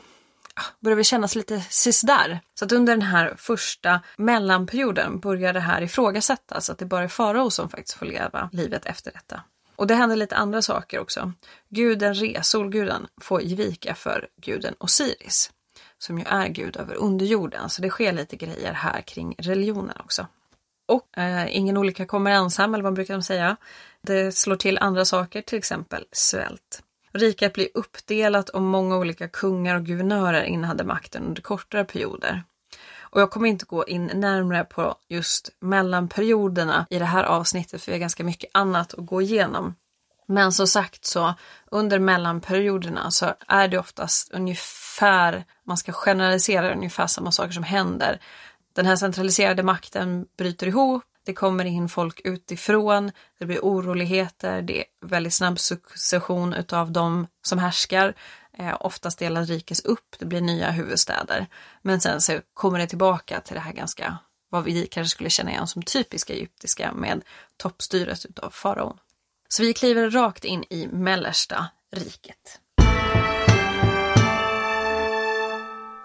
[0.80, 2.40] börjar väl kännas lite sisådär.
[2.60, 7.08] Så att under den här första mellanperioden börjar det här ifrågasättas, att det bara är
[7.08, 9.44] farao som faktiskt får leva livet efter detta.
[9.76, 11.34] Och det händer lite andra saker också.
[11.70, 15.52] Guden Re, solguden, får ge vika för guden Osiris,
[15.98, 17.70] som ju är gud över underjorden.
[17.70, 20.28] Så det sker lite grejer här kring religionen också.
[20.88, 23.58] Och eh, ingen olycka kommer ensam, eller vad brukar de säga?
[24.02, 26.84] Det slår till andra saker, till exempel svält.
[27.14, 32.44] Riket blir uppdelat och många olika kungar och guvernörer innehade makten under kortare perioder.
[33.00, 37.92] Och jag kommer inte gå in närmare på just mellanperioderna i det här avsnittet för
[37.92, 39.76] vi har ganska mycket annat att gå igenom.
[40.28, 41.34] Men som sagt så
[41.72, 48.20] under mellanperioderna så är det oftast ungefär, man ska generalisera ungefär samma saker som händer.
[48.74, 54.80] Den här centraliserade makten bryter ihop, det kommer in folk utifrån, det blir oroligheter, det
[54.80, 58.14] är väldigt snabb succession utav de som härskar.
[58.58, 61.48] Eh, oftast delas rikes upp, det blir nya huvudstäder.
[61.82, 64.18] Men sen så kommer det tillbaka till det här ganska,
[64.50, 67.22] vad vi kanske skulle känna igen som typiska egyptiska med
[67.58, 68.98] toppstyret utav faraon.
[69.48, 72.61] Så vi kliver rakt in i mellersta riket.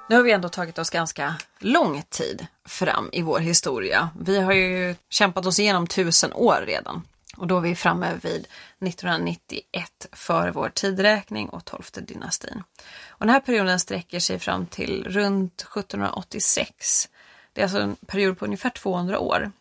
[0.08, 4.10] Nu har vi ändå tagit oss ganska lång tid fram i vår historia.
[4.20, 7.02] Vi har ju kämpat oss igenom tusen år redan.
[7.36, 8.46] Och då är vi framme vid
[8.80, 12.62] 1991 för vår tidräkning och 12 dynastin.
[13.08, 17.08] Och den här perioden sträcker sig fram till runt 1786.
[17.52, 19.52] Det är alltså en period på ungefär 200 år.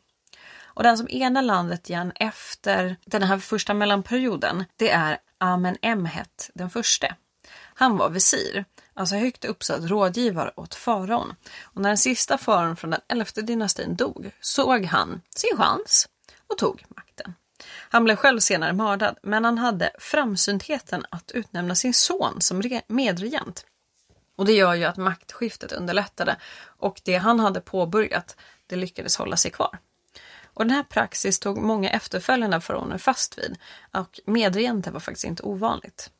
[0.64, 6.50] Och den som enar landet igen efter den här första mellanperioden, det är Amen Emhet
[6.54, 7.16] den förste.
[7.74, 11.36] Han var visir, alltså högt uppsatt rådgivare åt faraon.
[11.64, 16.10] Och när den sista faraon från den elfte dynastin dog såg han sin chans
[16.48, 17.34] och tog makten.
[17.90, 23.66] Han blev själv senare mördad, men han hade framsyntheten att utnämna sin son som medregent.
[24.36, 29.38] Och det gör ju att maktskiftet underlättade och det han hade påbörjat, det lyckades hålla
[29.38, 29.80] sig kvar.
[30.44, 33.58] Och den här praxis tog många efterföljande faraoner fast vid
[33.94, 36.12] och medregenter var faktiskt inte ovanligt.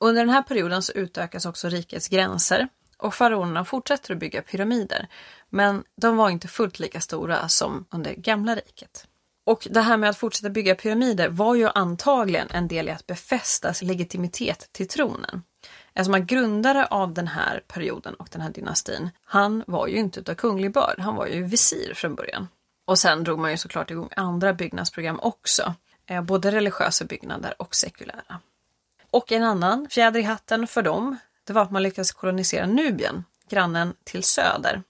[0.00, 5.08] Under den här perioden så utökas också rikets gränser och faraonerna fortsätter att bygga pyramider.
[5.50, 9.06] Men de var inte fullt lika stora som under gamla riket.
[9.46, 13.06] Och det här med att fortsätta bygga pyramider var ju antagligen en del i att
[13.06, 15.42] befästa legitimitet till tronen.
[15.94, 20.20] Eftersom man grundare av den här perioden och den här dynastin, han var ju inte
[20.20, 22.48] utav kunglig börd, han var ju visir från början.
[22.86, 25.74] Och sen drog man ju såklart igång andra byggnadsprogram också,
[26.06, 28.40] eh, både religiösa byggnader och sekulära.
[29.14, 33.24] Och en annan fjäder i hatten för dem, det var att man lyckades kolonisera Nubien,
[33.48, 34.82] grannen till söder.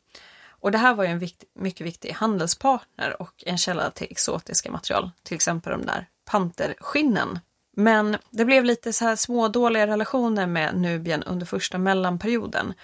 [0.49, 4.71] Och det här var ju en vikt, mycket viktig handelspartner och en källa till exotiska
[4.71, 7.39] material, till exempel de där panterskinnen.
[7.77, 12.75] Men det blev lite så här smådåliga relationer med Nubien under första mellanperioden.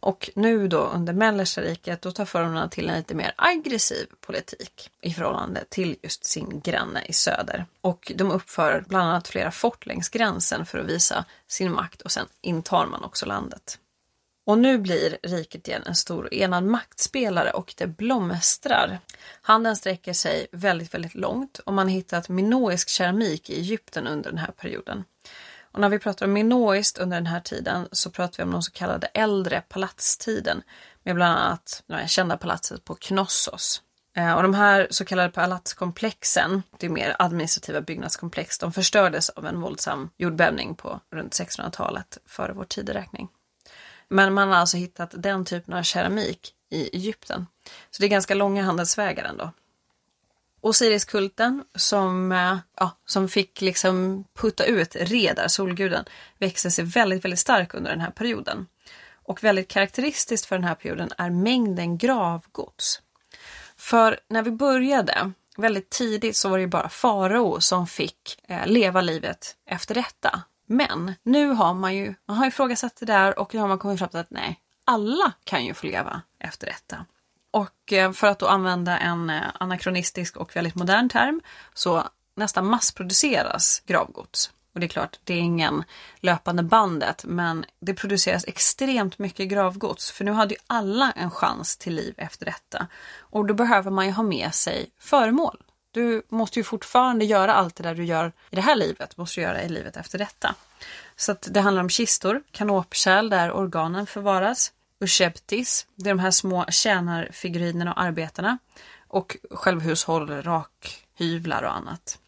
[0.00, 4.90] Och nu då under Mellersta riket, då tar förhållandena till en lite mer aggressiv politik
[5.02, 7.66] i förhållande till just sin granne i söder.
[7.80, 12.12] Och de uppför bland annat flera fort längs gränsen för att visa sin makt och
[12.12, 13.78] sen intar man också landet.
[14.46, 18.98] Och nu blir riket igen en stor enad maktspelare och det blomstrar.
[19.42, 24.30] Handeln sträcker sig väldigt, väldigt långt och man har hittat minoisk keramik i Egypten under
[24.30, 25.04] den här perioden.
[25.72, 28.62] Och när vi pratar om minoiskt under den här tiden så pratar vi om de
[28.62, 30.62] så kallade äldre palatstiden
[31.02, 33.82] med bland annat det kända palatset på Knossos.
[34.16, 39.46] Eh, och de här så kallade palatskomplexen, det är mer administrativa byggnadskomplex, de förstördes av
[39.46, 43.28] en våldsam jordbävning på runt 1600-talet före vår tideräkning.
[44.08, 47.46] Men man har alltså hittat den typen av keramik i Egypten.
[47.90, 49.52] Så det är ganska långa handelsvägar ändå.
[50.60, 56.04] Osiriskulten som, eh, ja, som fick liksom putta ut Redar, solguden,
[56.38, 58.66] växte sig väldigt, väldigt stark under den här perioden.
[59.12, 63.02] Och väldigt karaktäristiskt för den här perioden är mängden gravgods.
[63.76, 69.00] För när vi började, väldigt tidigt, så var det bara farao som fick eh, leva
[69.00, 70.42] livet efter detta.
[70.66, 73.98] Men nu har man ju, man har ifrågasatt det där och nu har man kommit
[73.98, 77.06] fram till att nej, alla kan ju få leva efter detta.
[77.50, 81.40] Och eh, för att då använda en eh, anakronistisk och väldigt modern term
[81.74, 84.50] så nästan massproduceras gravgods.
[84.74, 85.84] Och det är klart, det är ingen
[86.20, 90.10] löpande bandet, men det produceras extremt mycket gravgods.
[90.10, 92.86] För nu hade ju alla en chans till liv efter detta.
[93.18, 95.62] Och då behöver man ju ha med sig föremål.
[95.90, 99.40] Du måste ju fortfarande göra allt det där du gör i det här livet, måste
[99.40, 100.54] du göra i livet efter detta.
[101.16, 106.30] Så att det handlar om kistor, kanopkärl där organen förvaras, Ushebtis, det är de här
[106.30, 108.58] små tjänarfigurinerna och arbetarna
[109.08, 112.18] och självhushåll, rakhyvlar och annat.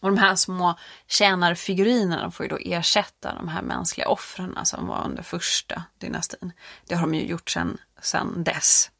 [0.00, 5.04] Och de här små tjänarfigurinerna får ju då ersätta de här mänskliga offren som var
[5.04, 6.52] under första dynastin.
[6.86, 8.90] Det har de ju gjort sedan sen dess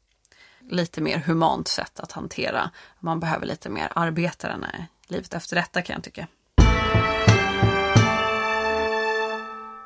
[0.69, 2.71] lite mer humant sätt att hantera.
[2.99, 6.27] Man behöver lite mer arbetare när livet efter detta kan jag tycka.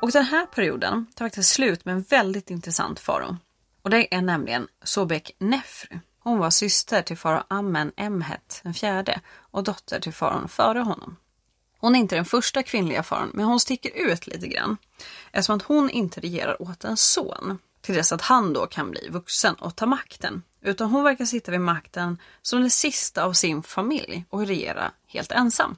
[0.04, 3.36] Och den här perioden tar faktiskt slut med en väldigt intressant farao.
[3.82, 5.98] Och det är nämligen Sobek Nefru.
[6.18, 11.16] Hon var syster till farao Amen Emhet den fjärde och dotter till faraon före honom.
[11.78, 14.76] Hon är inte den första kvinnliga faraon, men hon sticker ut lite grann
[15.32, 19.08] eftersom att hon inte regerar åt en son till dess att han då kan bli
[19.08, 20.42] vuxen och ta makten.
[20.60, 25.32] Utan hon verkar sitta vid makten som den sista av sin familj och regera helt
[25.32, 25.76] ensam.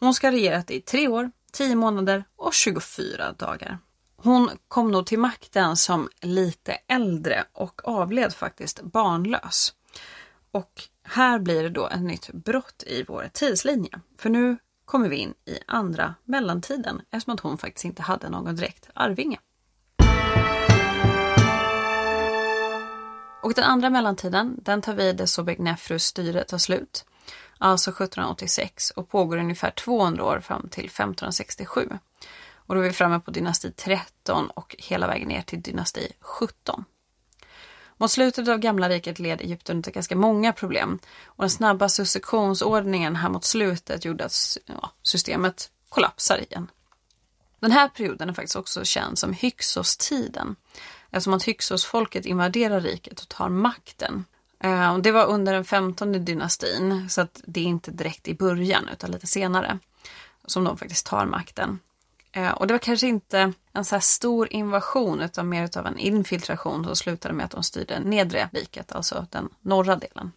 [0.00, 3.78] Hon ska ha regerat i tre år, 10 månader och 24 dagar.
[4.16, 9.74] Hon kom nog till makten som lite äldre och avled faktiskt barnlös.
[10.50, 14.00] Och här blir det då ett nytt brott i vår tidslinje.
[14.18, 18.56] För nu kommer vi in i andra mellantiden eftersom att hon faktiskt inte hade någon
[18.56, 19.38] direkt arvinge.
[23.42, 27.04] Och den andra mellantiden, den tar vid där Sobek Nefrus styre tar slut,
[27.58, 31.88] alltså 1786 och pågår ungefär 200 år fram till 1567.
[32.66, 36.84] Och då är vi framme på dynasti 13 och hela vägen ner till dynasti 17.
[37.96, 43.16] Mot slutet av gamla riket led Egypten till ganska många problem och den snabba successionsordningen
[43.16, 46.70] här mot slutet gjorde att ja, systemet kollapsar igen.
[47.60, 50.56] Den här perioden är faktiskt också känd som Hyksos-tiden
[51.10, 54.24] eftersom att Hyksos-folket invaderar riket och tar makten.
[54.64, 58.34] Eh, och det var under den femtonde dynastin, så att det är inte direkt i
[58.34, 59.78] början utan lite senare
[60.44, 61.78] som de faktiskt tar makten.
[62.32, 65.98] Eh, och det var kanske inte en så här stor invasion utan mer av en
[65.98, 70.32] infiltration som slutade med att de styrde nedre riket, alltså den norra delen.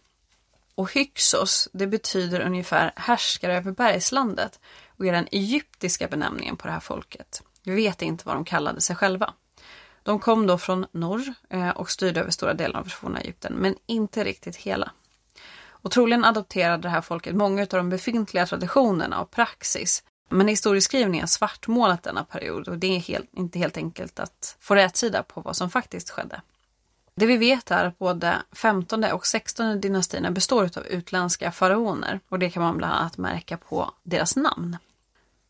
[0.74, 6.72] Och Hyksos, det betyder ungefär härskare över bergslandet och är den egyptiska benämningen på det
[6.72, 7.42] här folket.
[7.62, 9.34] Vi vet inte vad de kallade sig själva.
[10.08, 13.74] De kom då från norr eh, och styrde över stora delar av forna Egypten, men
[13.86, 14.90] inte riktigt hela.
[15.68, 21.22] Och troligen adopterade det här folket många av de befintliga traditionerna och praxis Men historieskrivningen
[21.22, 25.40] har svartmålat denna period och det är helt, inte helt enkelt att få rätsida på
[25.40, 26.40] vad som faktiskt skedde.
[27.14, 32.38] Det vi vet är att både 15 och 16 dynastierna består av utländska faraoner och
[32.38, 34.76] det kan man bland annat märka på deras namn.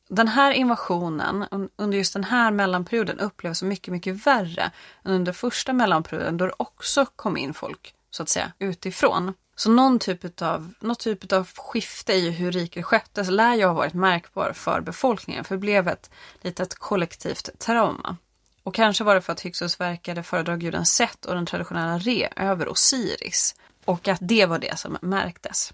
[0.09, 4.71] Den här invasionen under just den här mellanperioden upplevs som mycket, mycket värre
[5.05, 9.35] än under första mellanperioden då det också kom in folk så att säga utifrån.
[9.57, 13.73] Så någon typ av, något typ av skifte i hur riket sköttes lär ju ha
[13.73, 18.17] varit märkbar för befolkningen för det blev ett litet kollektivt trauma.
[18.63, 22.29] Och kanske var det för att Hyksos verkade föredra guden Set och den traditionella Re
[22.37, 23.55] över Osiris.
[23.85, 25.73] Och att det var det som märktes.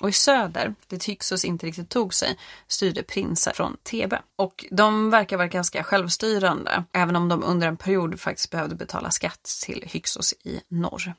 [0.00, 4.22] Och i söder, dit Hyksos inte riktigt tog sig, styrde prinsar från Thebe.
[4.36, 9.10] Och de verkar vara ganska självstyrande, även om de under en period faktiskt behövde betala
[9.10, 11.14] skatt till Hyksos i norr.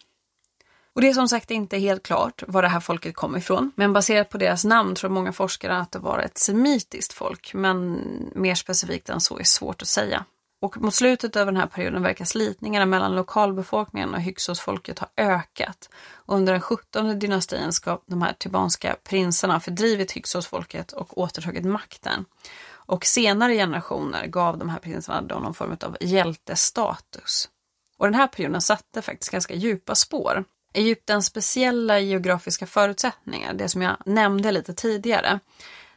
[0.97, 3.71] Och det är som sagt inte helt klart var det här folket kom ifrån.
[3.75, 7.53] Men baserat på deras namn tror många forskare att det var ett semitiskt folk.
[7.53, 8.01] Men
[8.35, 10.25] mer specifikt än så är svårt att säga.
[10.60, 15.89] Och mot slutet av den här perioden verkar slitningarna mellan lokalbefolkningen och Hyksos-folket ha ökat.
[16.13, 22.26] Och under den 17 dynastin ska de här tibanska prinsarna fördrivit Hyksos-folket och återtagit makten.
[22.70, 27.50] Och senare generationer gav de här prinsarna då någon form av hjältestatus.
[27.98, 30.43] Och den här perioden satte faktiskt ganska djupa spår.
[30.74, 35.39] Egyptens speciella geografiska förutsättningar, det som jag nämnde lite tidigare,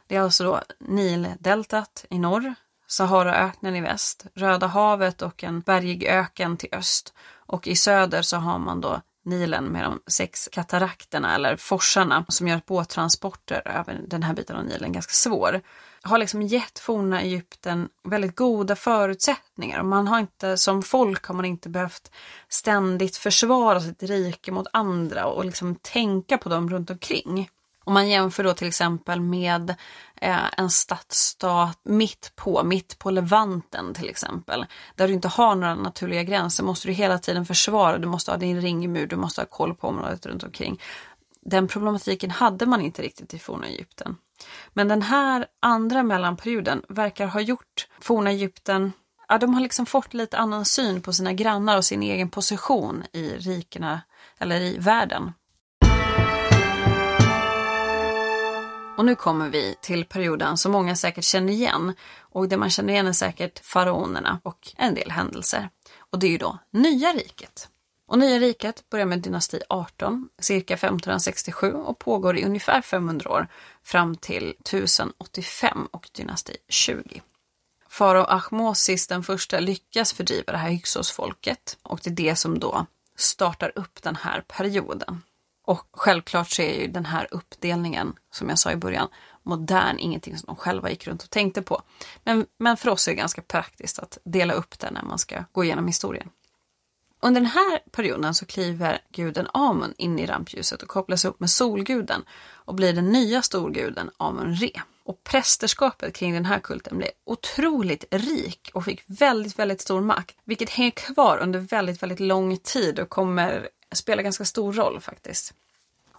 [0.07, 2.55] det är alltså då Nildeltat i norr,
[2.91, 7.13] Saharaöknen i väst, Röda havet och en bergig öken till öst.
[7.45, 12.47] Och i söder så har man då Nilen med de sex katarakterna eller forsarna som
[12.47, 15.61] gör att båttransporter över den här biten av Nilen ganska svår.
[16.01, 21.35] Har liksom gett forna Egypten väldigt goda förutsättningar och man har inte som folk har
[21.35, 22.11] man inte behövt
[22.49, 27.49] ständigt försvara sitt rike mot andra och liksom tänka på dem runt omkring.
[27.83, 29.75] Om man jämför då till exempel med
[30.21, 35.75] eh, en stadsstat mitt på, mitt på Levanten till exempel, där du inte har några
[35.75, 39.45] naturliga gränser, måste du hela tiden försvara, du måste ha din ringmur, du måste ha
[39.45, 40.81] koll på området runt omkring.
[41.41, 44.17] Den problematiken hade man inte riktigt i forna Egypten.
[44.73, 48.91] Men den här andra mellanperioden verkar ha gjort forna Egypten
[49.31, 53.03] Ja, de har liksom fått lite annan syn på sina grannar och sin egen position
[53.13, 54.01] i rikena
[54.39, 55.33] eller i världen.
[59.01, 61.93] Och nu kommer vi till perioden som många säkert känner igen.
[62.19, 65.69] Och det man känner igen är säkert faraonerna och en del händelser.
[65.97, 67.69] Och det är ju då Nya riket.
[68.07, 73.47] Och Nya riket börjar med dynasti 18, cirka 1567 och pågår i ungefär 500 år
[73.83, 77.21] fram till 1085 och dynasti 20.
[77.89, 82.85] Farao Ahmosis den första lyckas fördriva det här Hyksos-folket och det är det som då
[83.15, 85.21] startar upp den här perioden.
[85.65, 89.07] Och självklart så är ju den här uppdelningen, som jag sa i början,
[89.43, 91.81] modern, ingenting som de själva gick runt och tänkte på.
[92.23, 95.43] Men, men för oss är det ganska praktiskt att dela upp den när man ska
[95.51, 96.29] gå igenom historien.
[97.23, 101.49] Under den här perioden så kliver guden Amun in i rampljuset och kopplas upp med
[101.49, 104.81] solguden och blir den nya storguden Amun-Re.
[105.03, 110.37] Och prästerskapet kring den här kulten blev otroligt rik och fick väldigt, väldigt stor makt,
[110.43, 115.53] vilket hänger kvar under väldigt, väldigt lång tid och kommer spelar ganska stor roll faktiskt.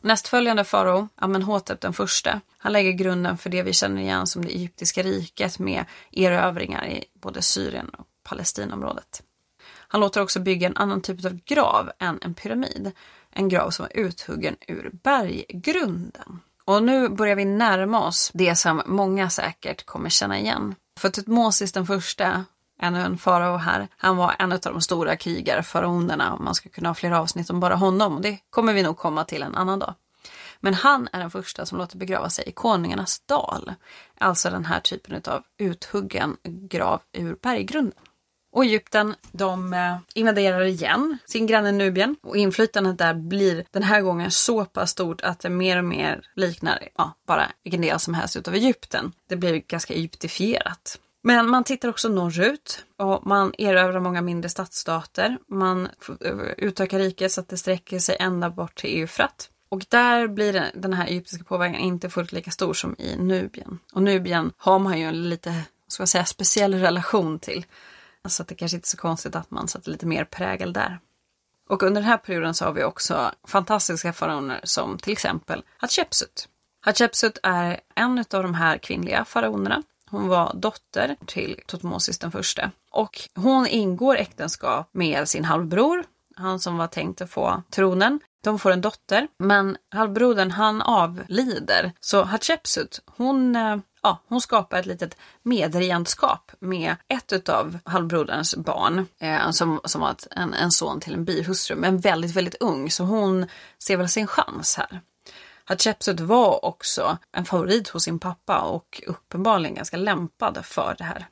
[0.01, 4.51] Nästföljande farao, Amenhotep den första, han lägger grunden för det vi känner igen som det
[4.51, 9.23] egyptiska riket med erövringar i både Syrien och Palestinområdet.
[9.93, 12.93] Han låter också bygga en annan typ av grav än en pyramid.
[13.31, 16.41] En grav som är uthuggen ur berggrunden.
[16.65, 20.75] Och nu börjar vi närma oss det som många säkert kommer känna igen.
[20.99, 22.45] För Tutmosis den första,
[22.83, 26.88] ännu en farao här, han var en av de stora krigarfaraonerna och man ska kunna
[26.88, 29.79] ha flera avsnitt om bara honom och det kommer vi nog komma till en annan
[29.79, 29.95] dag.
[30.61, 33.73] Men han är den första som låter begrava sig i Konungarnas dal,
[34.18, 37.99] alltså den här typen av uthuggen grav ur berggrunden.
[38.53, 44.01] Och Egypten, de eh, invaderar igen sin granne Nubien och inflytandet där blir den här
[44.01, 48.14] gången så pass stort att det mer och mer liknar ja, bara vilken del som
[48.14, 49.12] helst utav Egypten.
[49.29, 50.99] Det blir ganska egyptifierat.
[51.23, 55.39] Men man tittar också norrut och man erövrar många mindre stadsstater.
[55.49, 55.89] Man
[56.57, 59.51] utökar riket så att det sträcker sig ända bort till Eufrat.
[59.69, 63.79] Och där blir den här egyptiska påverkan inte fullt lika stor som i Nubien.
[63.93, 67.67] Och Nubien har man ju en lite, ska jag säga, speciell relation till.
[68.29, 71.01] Så att det kanske inte är så konstigt att man sätter lite mer prägel där.
[71.69, 76.49] Och under den här perioden så har vi också fantastiska faraoner som till exempel Hatshepsut.
[76.81, 79.83] Hatshepsut är en av de här kvinnliga faraonerna.
[80.13, 82.71] Hon var dotter till Tutmosis den första.
[82.90, 86.04] Och hon ingår äktenskap med sin halvbror,
[86.37, 88.21] han som var tänkt att få tronen.
[88.44, 91.92] De får en dotter, men halvbrodern han avlider.
[92.00, 99.06] Så Hatshepsut, hon eh, ja, hon skapar ett litet medregentskap med ett av halvbroderns barn
[99.21, 102.90] eh, som, som var ett, en, en son till en bihustru, men väldigt, väldigt ung.
[102.90, 103.46] Så hon
[103.79, 105.00] ser väl sin chans här.
[105.65, 111.27] Hatshepsut var också en favorit hos sin pappa och uppenbarligen ganska lämpad för det här.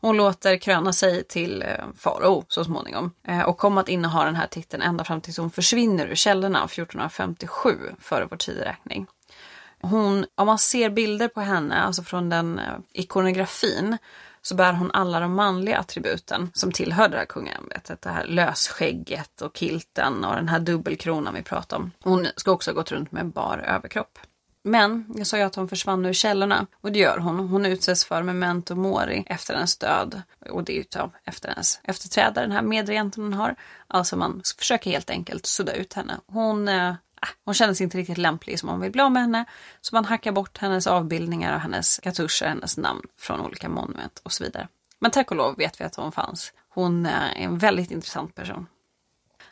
[0.00, 4.36] Hon låter kröna sig till eh, farao så småningom eh, och kom att inneha den
[4.36, 9.06] här titeln ända fram tills hon försvinner ur källorna 1457 före vår tideräkning.
[9.82, 13.98] Hon, om man ser bilder på henne, alltså från den eh, ikonografin,
[14.42, 18.02] så bär hon alla de manliga attributen som tillhör det här kungaämbetet.
[18.02, 21.90] Det här lösskägget och kilten och den här dubbelkronan vi pratade om.
[22.02, 24.18] Hon ska också ha gått runt med bar överkropp.
[24.62, 27.48] Men jag sa ju att hon försvann ur källorna och det gör hon.
[27.48, 32.44] Hon utsätts för memento mori efter hennes död och det är utav efter hennes efterträdare,
[32.44, 33.54] den här medregenten hon har.
[33.86, 36.16] Alltså man försöker helt enkelt sudda ut henne.
[36.26, 36.94] Hon eh,
[37.44, 39.44] hon kändes inte riktigt lämplig som man vill bli av med henne.
[39.80, 44.32] Så man hackar bort hennes avbildningar och hennes kartuscher, hennes namn från olika monument och
[44.32, 44.68] så vidare.
[44.98, 46.52] Men tack och lov vet vi att hon fanns.
[46.68, 48.66] Hon eh, är en väldigt intressant person.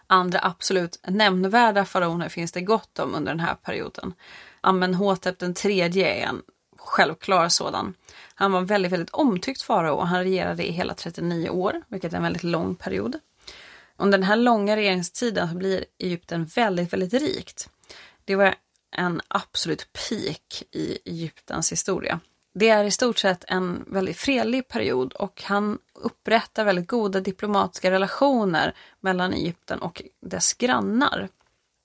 [0.07, 4.15] Andra absolut nämnvärda faraoner finns det gott om under den här perioden.
[4.61, 6.43] Amenhotep den tredje är en
[6.77, 7.95] självklar sådan.
[8.35, 12.13] Han var en väldigt, väldigt omtyckt farao och han regerade i hela 39 år, vilket
[12.13, 13.17] är en väldigt lång period.
[13.99, 17.69] Under den här långa regeringstiden blir Egypten väldigt, väldigt rikt.
[18.25, 18.55] Det var
[18.97, 22.21] en absolut peak i Egyptens historia.
[22.55, 27.91] Det är i stort sett en väldigt fredlig period och han upprättar väldigt goda diplomatiska
[27.91, 31.29] relationer mellan Egypten och dess grannar.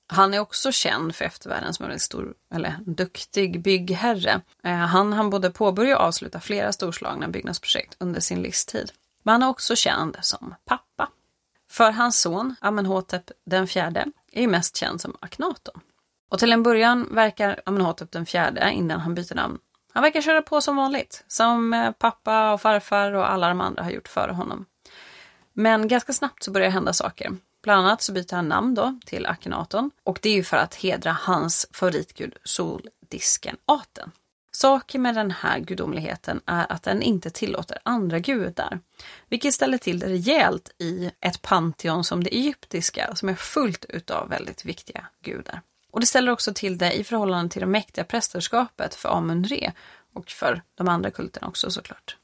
[0.07, 4.41] Han är också känd för eftervärlden som en väldigt stor, eller duktig byggherre.
[4.64, 8.91] Eh, han hann både påbörja och avsluta flera storslagna byggnadsprojekt under sin livstid.
[9.24, 11.09] Men han är också känd som pappa.
[11.74, 15.82] För hans son, Amenhotep den fjärde, är ju mest känd som Akhenaton.
[16.30, 19.59] Och till en början verkar Amenhotep den fjärde, innan han byter namn,
[19.93, 23.84] han verkar köra på som vanligt, som eh, pappa och farfar och alla de andra
[23.84, 24.65] har gjort före honom.
[25.53, 27.32] Men ganska snabbt så börjar det hända saker.
[27.63, 30.76] Bland annat så byter han namn då till Akhenaton och det är ju för att
[30.76, 34.11] hedra hans favoritgud soldisken Aten.
[34.56, 38.80] Saken med den här gudomligheten är att den inte tillåter andra gudar,
[39.30, 44.30] vilket ställer till det rejält i ett pantheon som det egyptiska som är fullt utav
[44.30, 45.62] väldigt viktiga gudar.
[45.91, 49.72] Och det ställer också till det i förhållande till det mäktiga prästerskapet för Amun-Re
[50.14, 52.18] och för de andra kulterna också såklart.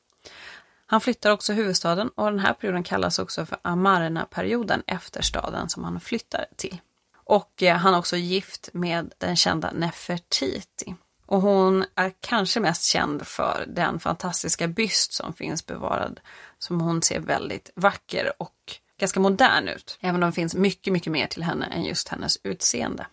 [0.85, 5.83] Han flyttar också huvudstaden och den här perioden kallas också för Amarna-perioden efter staden som
[5.83, 6.81] han flyttar till.
[7.15, 10.95] Och eh, han är också gift med den kända Nefertiti.
[11.29, 16.19] Och hon är kanske mest känd för den fantastiska byst som finns bevarad.
[16.59, 18.55] Som hon ser väldigt vacker och
[18.99, 19.97] ganska modern ut.
[20.01, 23.07] Även om det finns mycket, mycket mer till henne än just hennes utseende.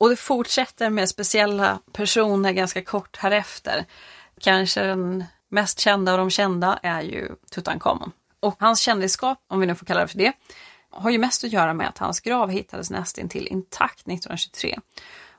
[0.00, 3.84] Och det fortsätter med speciella personer ganska kort härefter.
[4.40, 8.12] Kanske den mest kända av de kända är ju Tutankhamon.
[8.40, 10.32] Och hans kändisskap, om vi nu får kalla det för det,
[10.90, 14.78] har ju mest att göra med att hans grav hittades nästintill intakt 1923.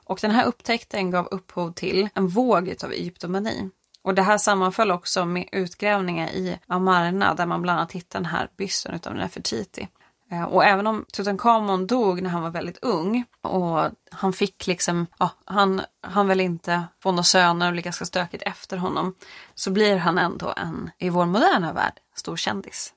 [0.07, 3.69] Och den här upptäckten gav upphov till en våg av egyptomani.
[4.01, 8.31] Och det här sammanföll också med utgrävningar i Amarna där man bland annat hittade den
[8.31, 9.87] här bysten utav Nefertiti.
[10.31, 15.07] Eh, och även om Tutankhamon dog när han var väldigt ung och han fick liksom,
[15.19, 19.15] ja, han, han väl inte få några söner och blir ganska stökigt efter honom,
[19.55, 22.93] så blir han ändå en, i vår moderna värld, stor kändis.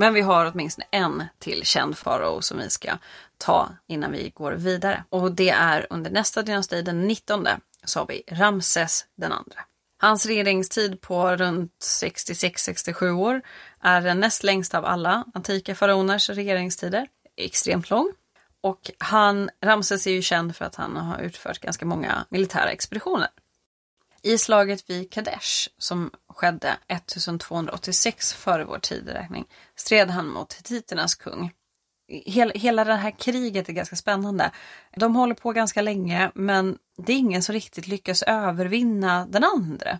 [0.00, 2.98] Men vi har åtminstone en till känd farao som vi ska
[3.38, 5.04] ta innan vi går vidare.
[5.10, 7.46] Och det är under nästa dynasti, den 19,
[7.84, 9.60] så har vi Ramses den andra.
[10.00, 11.72] Hans regeringstid på runt
[12.02, 13.42] 66-67 år
[13.80, 17.08] är den näst längsta av alla antika faraoners regeringstider.
[17.36, 18.12] Extremt lång.
[18.60, 23.28] Och han, Ramses är ju känd för att han har utfört ganska många militära expeditioner.
[24.22, 29.44] I slaget vid Kadesh, som skedde 1286 före vår tideräkning,
[29.76, 31.52] stred han mot hittiternas kung.
[32.26, 34.50] Hela, hela det här kriget är ganska spännande.
[34.96, 39.98] De håller på ganska länge, men det är ingen som riktigt lyckas övervinna den andra.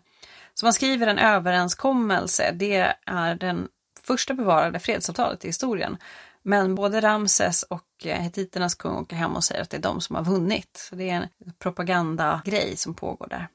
[0.55, 3.69] Så man skriver en överenskommelse, det är den
[4.03, 5.97] första bevarade fredsavtalet i historien.
[6.43, 10.01] Men både Ramses och eh, hettiternas kung åker hem och säger att det är de
[10.01, 10.87] som har vunnit.
[10.91, 13.49] Så det är en propagandagrej som pågår där.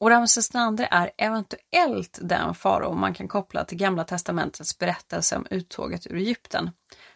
[0.00, 5.46] Och Ramses II är eventuellt den farao man kan koppla till Gamla Testamentets berättelse om
[5.50, 6.70] uttåget ur Egypten.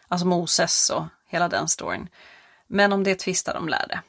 [0.07, 2.09] Alltså Moses och hela den storyn.
[2.67, 4.01] Men om det tvistar de lärde.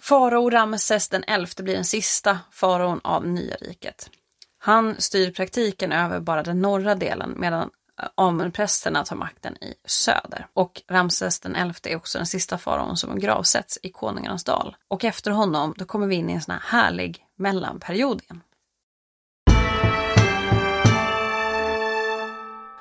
[0.00, 4.10] Farao Ramses den elfte blir den sista faraon av nya riket.
[4.58, 7.70] Han styr praktiken över bara den norra delen medan
[8.14, 10.46] Amunprästerna tar makten i söder.
[10.52, 14.76] Och Ramses den elfte är också den sista faraon som gravsätts i Konungarnas dal.
[14.88, 18.40] Och efter honom, då kommer vi in i en sån här härlig mellanperiod igen.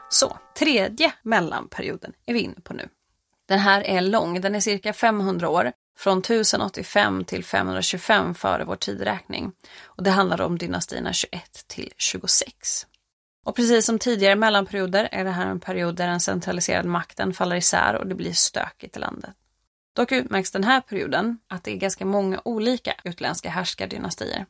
[0.09, 2.89] Så, tredje mellanperioden är vi inne på nu.
[3.47, 8.76] Den här är lång, den är cirka 500 år, från 1085 till 525 före vår
[8.76, 9.51] tideräkning.
[9.84, 12.88] Och det handlar om dynastierna 21 till 26.
[13.44, 17.56] Och precis som tidigare mellanperioder är det här en period där den centraliserade makten faller
[17.56, 19.34] isär och det blir stökigt i landet.
[19.96, 24.46] Dock utmärks den här perioden att det är ganska många olika utländska härskardynastier.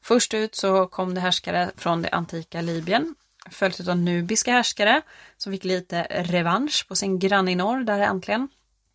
[0.00, 3.14] Först ut så kom det härskare från det antika Libyen,
[3.50, 5.02] följt av nubiska härskare
[5.36, 8.48] som fick lite revansch på sin granne i norr, där äntligen.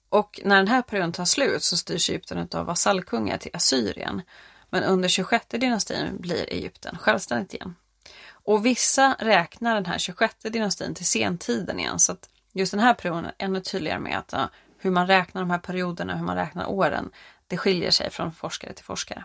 [0.09, 4.21] Och när den här perioden tar slut så styrs Egypten av vasallkungar till Assyrien.
[4.69, 7.75] Men under 26 dynastin blir Egypten självständigt igen.
[8.43, 12.93] Och vissa räknar den här 26 dynastin till sentiden igen, så att just den här
[12.93, 16.35] perioden är ännu tydligare med att ja, hur man räknar de här perioderna, hur man
[16.35, 17.11] räknar åren,
[17.47, 19.23] det skiljer sig från forskare till forskare.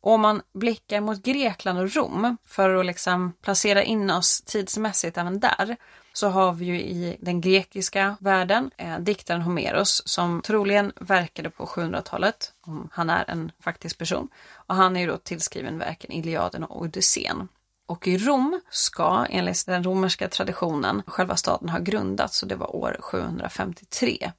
[0.00, 5.18] Och om man blickar mot Grekland och Rom för att liksom placera in oss tidsmässigt
[5.18, 5.76] även där,
[6.12, 11.66] så har vi ju i den grekiska världen eh, diktaren Homeros som troligen verkade på
[11.66, 14.28] 700-talet, om han är en faktisk person.
[14.52, 17.48] Och han är ju då tillskriven verken Iliaden och Odysseen.
[17.88, 22.76] Och i Rom ska enligt den romerska traditionen själva staden ha grundats och det var
[22.76, 24.32] år 753.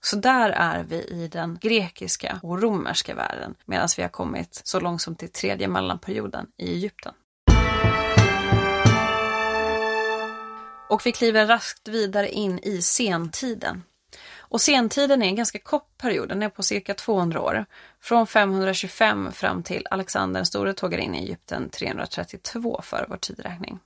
[0.00, 4.80] Så där är vi i den grekiska och romerska världen medan vi har kommit så
[4.80, 7.12] långt som till tredje mellanperioden i Egypten.
[10.88, 13.82] Och vi kliver raskt vidare in i sentiden.
[14.50, 17.64] Och sentiden är en ganska kort period, den är på cirka 200 år.
[18.00, 23.78] Från 525 fram till Alexander den store tågar in i Egypten 332 för vår tidräkning.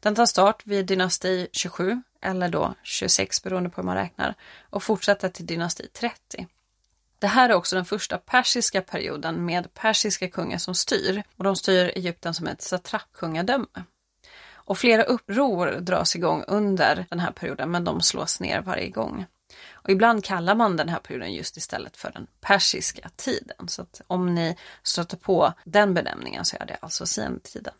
[0.00, 4.34] Den tar start vid dynasti 27, eller då 26 beroende på hur man räknar,
[4.70, 6.46] och fortsätter till dynasti 30.
[7.18, 11.56] Det här är också den första persiska perioden med persiska kungar som styr och de
[11.56, 13.84] styr Egypten som ett satrappkungadöme.
[14.54, 19.26] Och flera uppror dras igång under den här perioden men de slås ner varje gång.
[19.86, 23.68] Och ibland kallar man den här perioden just istället för den persiska tiden.
[23.68, 27.74] Så att om ni stöter på den benämningen så är det alltså sentiden.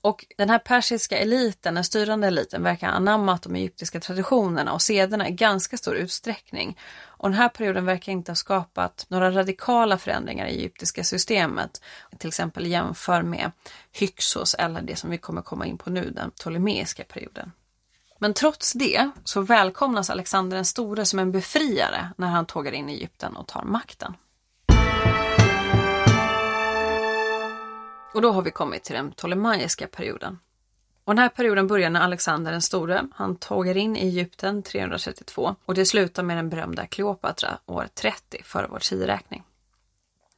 [0.00, 4.82] Och den här persiska eliten, den styrande eliten, verkar ha anammat de egyptiska traditionerna och
[4.82, 6.78] sederna i ganska stor utsträckning.
[7.04, 11.82] Och den här perioden verkar inte ha skapat några radikala förändringar i egyptiska systemet.
[12.18, 13.50] Till exempel jämför med
[13.92, 17.52] Hyksos eller det som vi kommer komma in på nu, den ptolemeiska perioden.
[18.18, 22.88] Men trots det så välkomnas Alexander den store som en befriare när han tågar in
[22.88, 24.14] i Egypten och tar makten.
[28.14, 30.38] Och då har vi kommit till den ptolemaiska perioden.
[31.04, 35.54] Och den här perioden börjar när Alexander den store, han tågar in i Egypten 332
[35.64, 39.44] och det slutar med den berömda Kleopatra år 30 före vår tideräkning.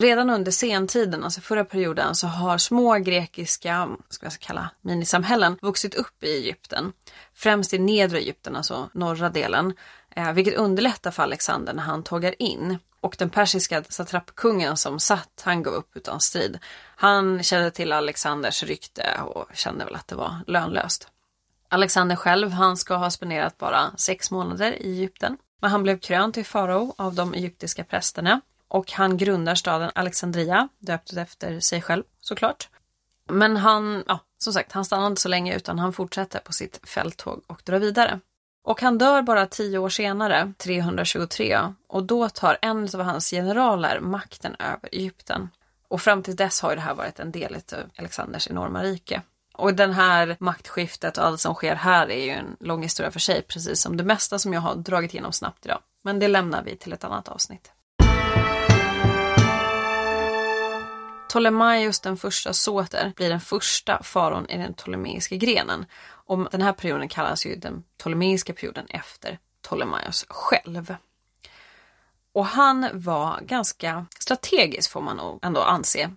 [0.03, 5.95] Redan under sentiden, alltså förra perioden, så har små grekiska, ska jag kalla minisamhällen, vuxit
[5.95, 6.93] upp i Egypten.
[7.35, 9.75] Främst i nedre Egypten, alltså norra delen,
[10.11, 12.79] eh, vilket underlättar för Alexander när han tågar in.
[13.01, 16.59] Och den persiska satrappkungen som satt, han gav upp utan strid.
[16.97, 21.09] Han kände till Alexanders rykte och kände väl att det var lönlöst.
[21.69, 25.37] Alexander själv, han ska ha spenderat bara sex månader i Egypten.
[25.61, 30.69] Men han blev krönt till farao av de egyptiska prästerna och han grundar staden Alexandria,
[30.79, 32.69] döpt efter sig själv såklart.
[33.31, 36.81] Men han, ja, som sagt, han stannar inte så länge utan han fortsätter på sitt
[36.89, 38.21] fälttåg och drar vidare.
[38.65, 44.01] Och han dör bara tio år senare, 323, och då tar en av hans generaler
[44.01, 45.49] makten över Egypten.
[45.89, 49.23] Och fram till dess har ju det här varit en del av Alexanders enorma rike.
[49.55, 53.21] Och den här maktskiftet och allt som sker här är ju en lång historia för
[53.21, 55.79] sig, precis som det mesta som jag har dragit igenom snabbt idag.
[56.05, 57.73] Men det lämnar vi till ett annat avsnitt.
[61.29, 65.87] Ptolemaios den första Soter blir den första faron i den ptolemeiska grenen.
[66.01, 70.97] Och den här perioden kallas ju den ptolemeiska perioden efter Ptolemaios själv.
[72.33, 76.11] Och han var ganska strategisk får man nog ändå anse.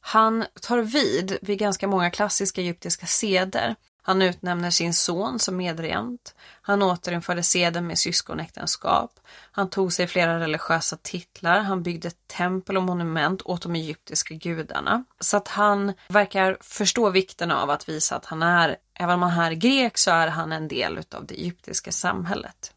[0.00, 3.76] Han tar vid vid ganska många klassiska egyptiska seder
[4.08, 6.34] han utnämner sin son som medregent.
[6.62, 9.20] Han återinförde seden med syskonäktenskap.
[9.52, 11.58] Han tog sig flera religiösa titlar.
[11.58, 15.04] Han byggde tempel och monument åt de egyptiska gudarna.
[15.20, 19.44] Så att han verkar förstå vikten av att visa att han är, även om han
[19.44, 22.72] är grek, så är han en del av det egyptiska samhället.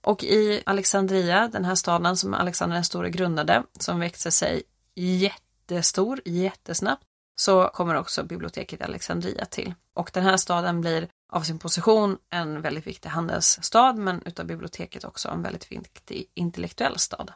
[0.00, 4.62] Och i Alexandria, den här staden som Alexander den store grundade, som växte sig
[4.94, 7.04] jättestor jättesnabbt,
[7.36, 9.74] så kommer också biblioteket Alexandria till.
[9.94, 15.04] Och den här staden blir av sin position en väldigt viktig handelsstad men utav biblioteket
[15.04, 17.32] också en väldigt viktig intellektuell stad.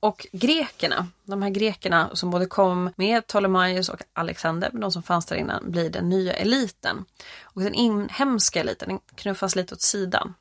[0.00, 5.26] Och grekerna, de här grekerna som både kom med Ptolemaios och Alexander, de som fanns
[5.26, 7.04] där innan, blir den nya eliten.
[7.42, 10.34] Och den inhemska eliten den knuffas lite åt sidan.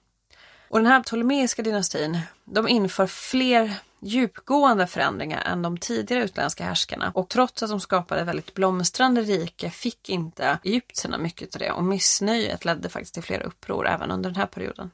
[0.71, 7.11] Och den här ptolemeiska dynastin, de inför fler djupgående förändringar än de tidigare utländska härskarna.
[7.15, 11.83] Och trots att de skapade väldigt blomstrande rike fick inte egyptierna mycket av det och
[11.83, 14.91] missnöjet ledde faktiskt till flera uppror även under den här perioden.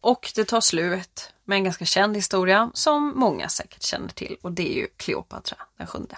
[0.00, 4.52] Och det tar slut med en ganska känd historia som många säkert känner till och
[4.52, 6.16] det är ju Kleopatra den sjunde.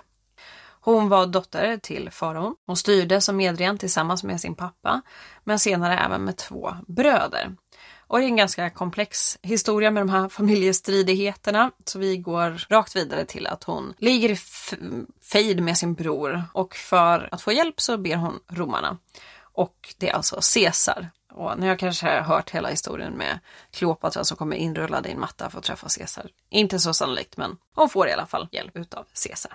[0.82, 2.56] Hon var dotter till faraon.
[2.66, 5.02] Hon styrde som medregent tillsammans med sin pappa,
[5.44, 7.56] men senare även med två bröder.
[8.10, 11.70] Och det är en ganska komplex historia med de här familjestridigheterna.
[11.84, 14.36] Så vi går rakt vidare till att hon ligger i
[15.22, 18.98] fejd med sin bror och för att få hjälp så ber hon romarna.
[19.42, 21.10] Och det är alltså Caesar.
[21.32, 23.38] Och ni har kanske hört hela historien med
[23.70, 26.30] Kleopatra som kommer inrullad i en matta för att träffa Caesar.
[26.48, 29.52] Inte så sannolikt men hon får i alla fall hjälp utav Caesar.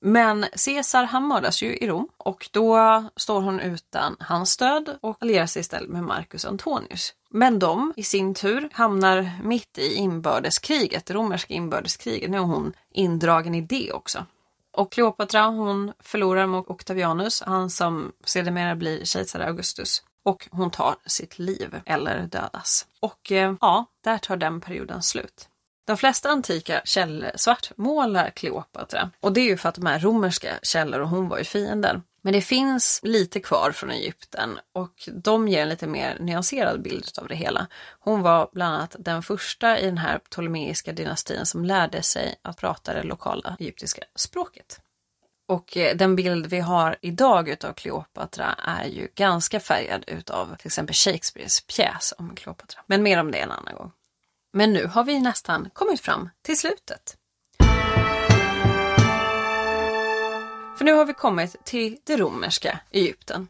[0.00, 5.16] Men Caesar han mördas ju i Rom och då står hon utan hans stöd och
[5.20, 7.14] allierar sig istället med Marcus Antonius.
[7.30, 12.30] Men de i sin tur hamnar mitt i inbördeskriget, det romerska inbördeskriget.
[12.30, 14.26] Nu är hon indragen i det också.
[14.72, 20.02] Och Kleopatra hon förlorar mot Octavianus, han som sedermera blir kejsare Augustus.
[20.22, 22.86] Och hon tar sitt liv eller dödas.
[23.00, 25.48] Och eh, ja, där tar den perioden slut.
[25.86, 30.48] De flesta antika källor svartmålar Kleopatra och det är ju för att de är romerska
[30.62, 32.02] källor och hon var ju fienden.
[32.22, 37.06] Men det finns lite kvar från Egypten och de ger en lite mer nyanserad bild
[37.18, 37.66] av det hela.
[38.00, 42.56] Hon var bland annat den första i den här ptolemeiska dynastin som lärde sig att
[42.56, 44.80] prata det lokala egyptiska språket.
[45.48, 50.66] Och eh, den bild vi har idag utav Kleopatra är ju ganska färgad utav till
[50.66, 52.80] exempel Shakespeares pjäs om Kleopatra.
[52.86, 53.92] Men mer om det en annan gång.
[54.56, 57.16] Men nu har vi nästan kommit fram till slutet.
[60.78, 63.48] För nu har vi kommit till det romerska Egypten.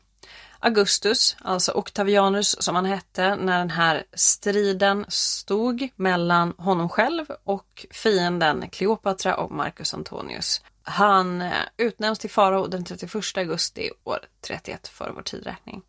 [0.60, 7.86] Augustus, alltså Octavianus som han hette när den här striden stod mellan honom själv och
[7.90, 10.62] fienden Kleopatra och Marcus Antonius.
[10.82, 15.82] Han eh, utnämns till farao den 31 augusti år 31 för vår tidräkning.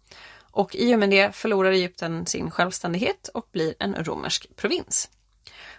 [0.57, 5.09] Och i och med det förlorar Egypten sin självständighet och blir en romersk provins.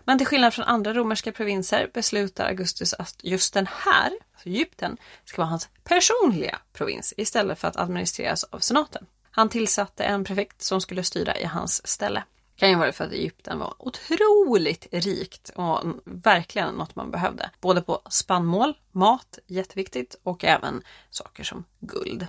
[0.05, 4.97] Men till skillnad från andra romerska provinser beslutar Augustus att just den här, alltså Egypten,
[5.25, 9.07] ska vara hans personliga provins istället för att administreras av senaten.
[9.31, 12.25] Han tillsatte en prefekt som skulle styra i hans ställe.
[12.55, 17.51] Det kan ju vara för att Egypten var otroligt rikt och verkligen något man behövde.
[17.61, 22.27] Både på spannmål, mat, jätteviktigt, och även saker som guld.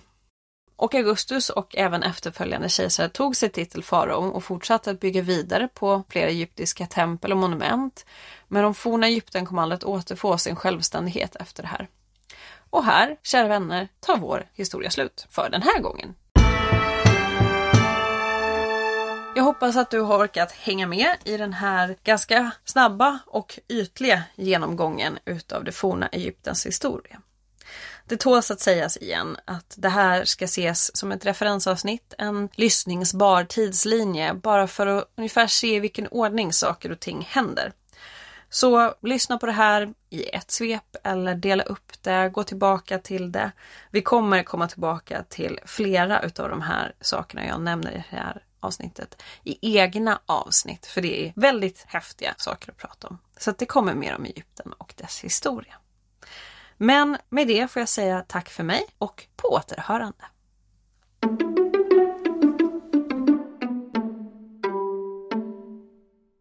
[0.80, 5.68] Och Augustus och även efterföljande kejsare tog sig titel farao och fortsatte att bygga vidare
[5.74, 8.06] på flera egyptiska tempel och monument.
[8.48, 11.88] Men de forna Egypten kom aldrig att återfå sin självständighet efter det här.
[12.70, 16.16] Och här, kära vänner, tar vår historia slut för den här gången.
[19.36, 24.24] Jag hoppas att du har orkat hänga med i den här ganska snabba och ytliga
[24.36, 27.22] genomgången utav det forna Egyptens historia.
[28.10, 33.44] Det tåls att sägas igen att det här ska ses som ett referensavsnitt, en lyssningsbar
[33.44, 37.74] tidslinje, bara för att ungefär se i vilken ordning saker och ting händer.
[38.50, 43.32] Så lyssna på det här i ett svep eller dela upp det, gå tillbaka till
[43.32, 43.52] det.
[43.92, 48.44] Vi kommer komma tillbaka till flera utav de här sakerna jag nämner i det här
[48.60, 53.18] avsnittet i egna avsnitt, för det är väldigt häftiga saker att prata om.
[53.38, 55.76] Så att det kommer mer om Egypten och dess historia.
[56.82, 60.26] Men med det får jag säga tack för mig och på återhörande.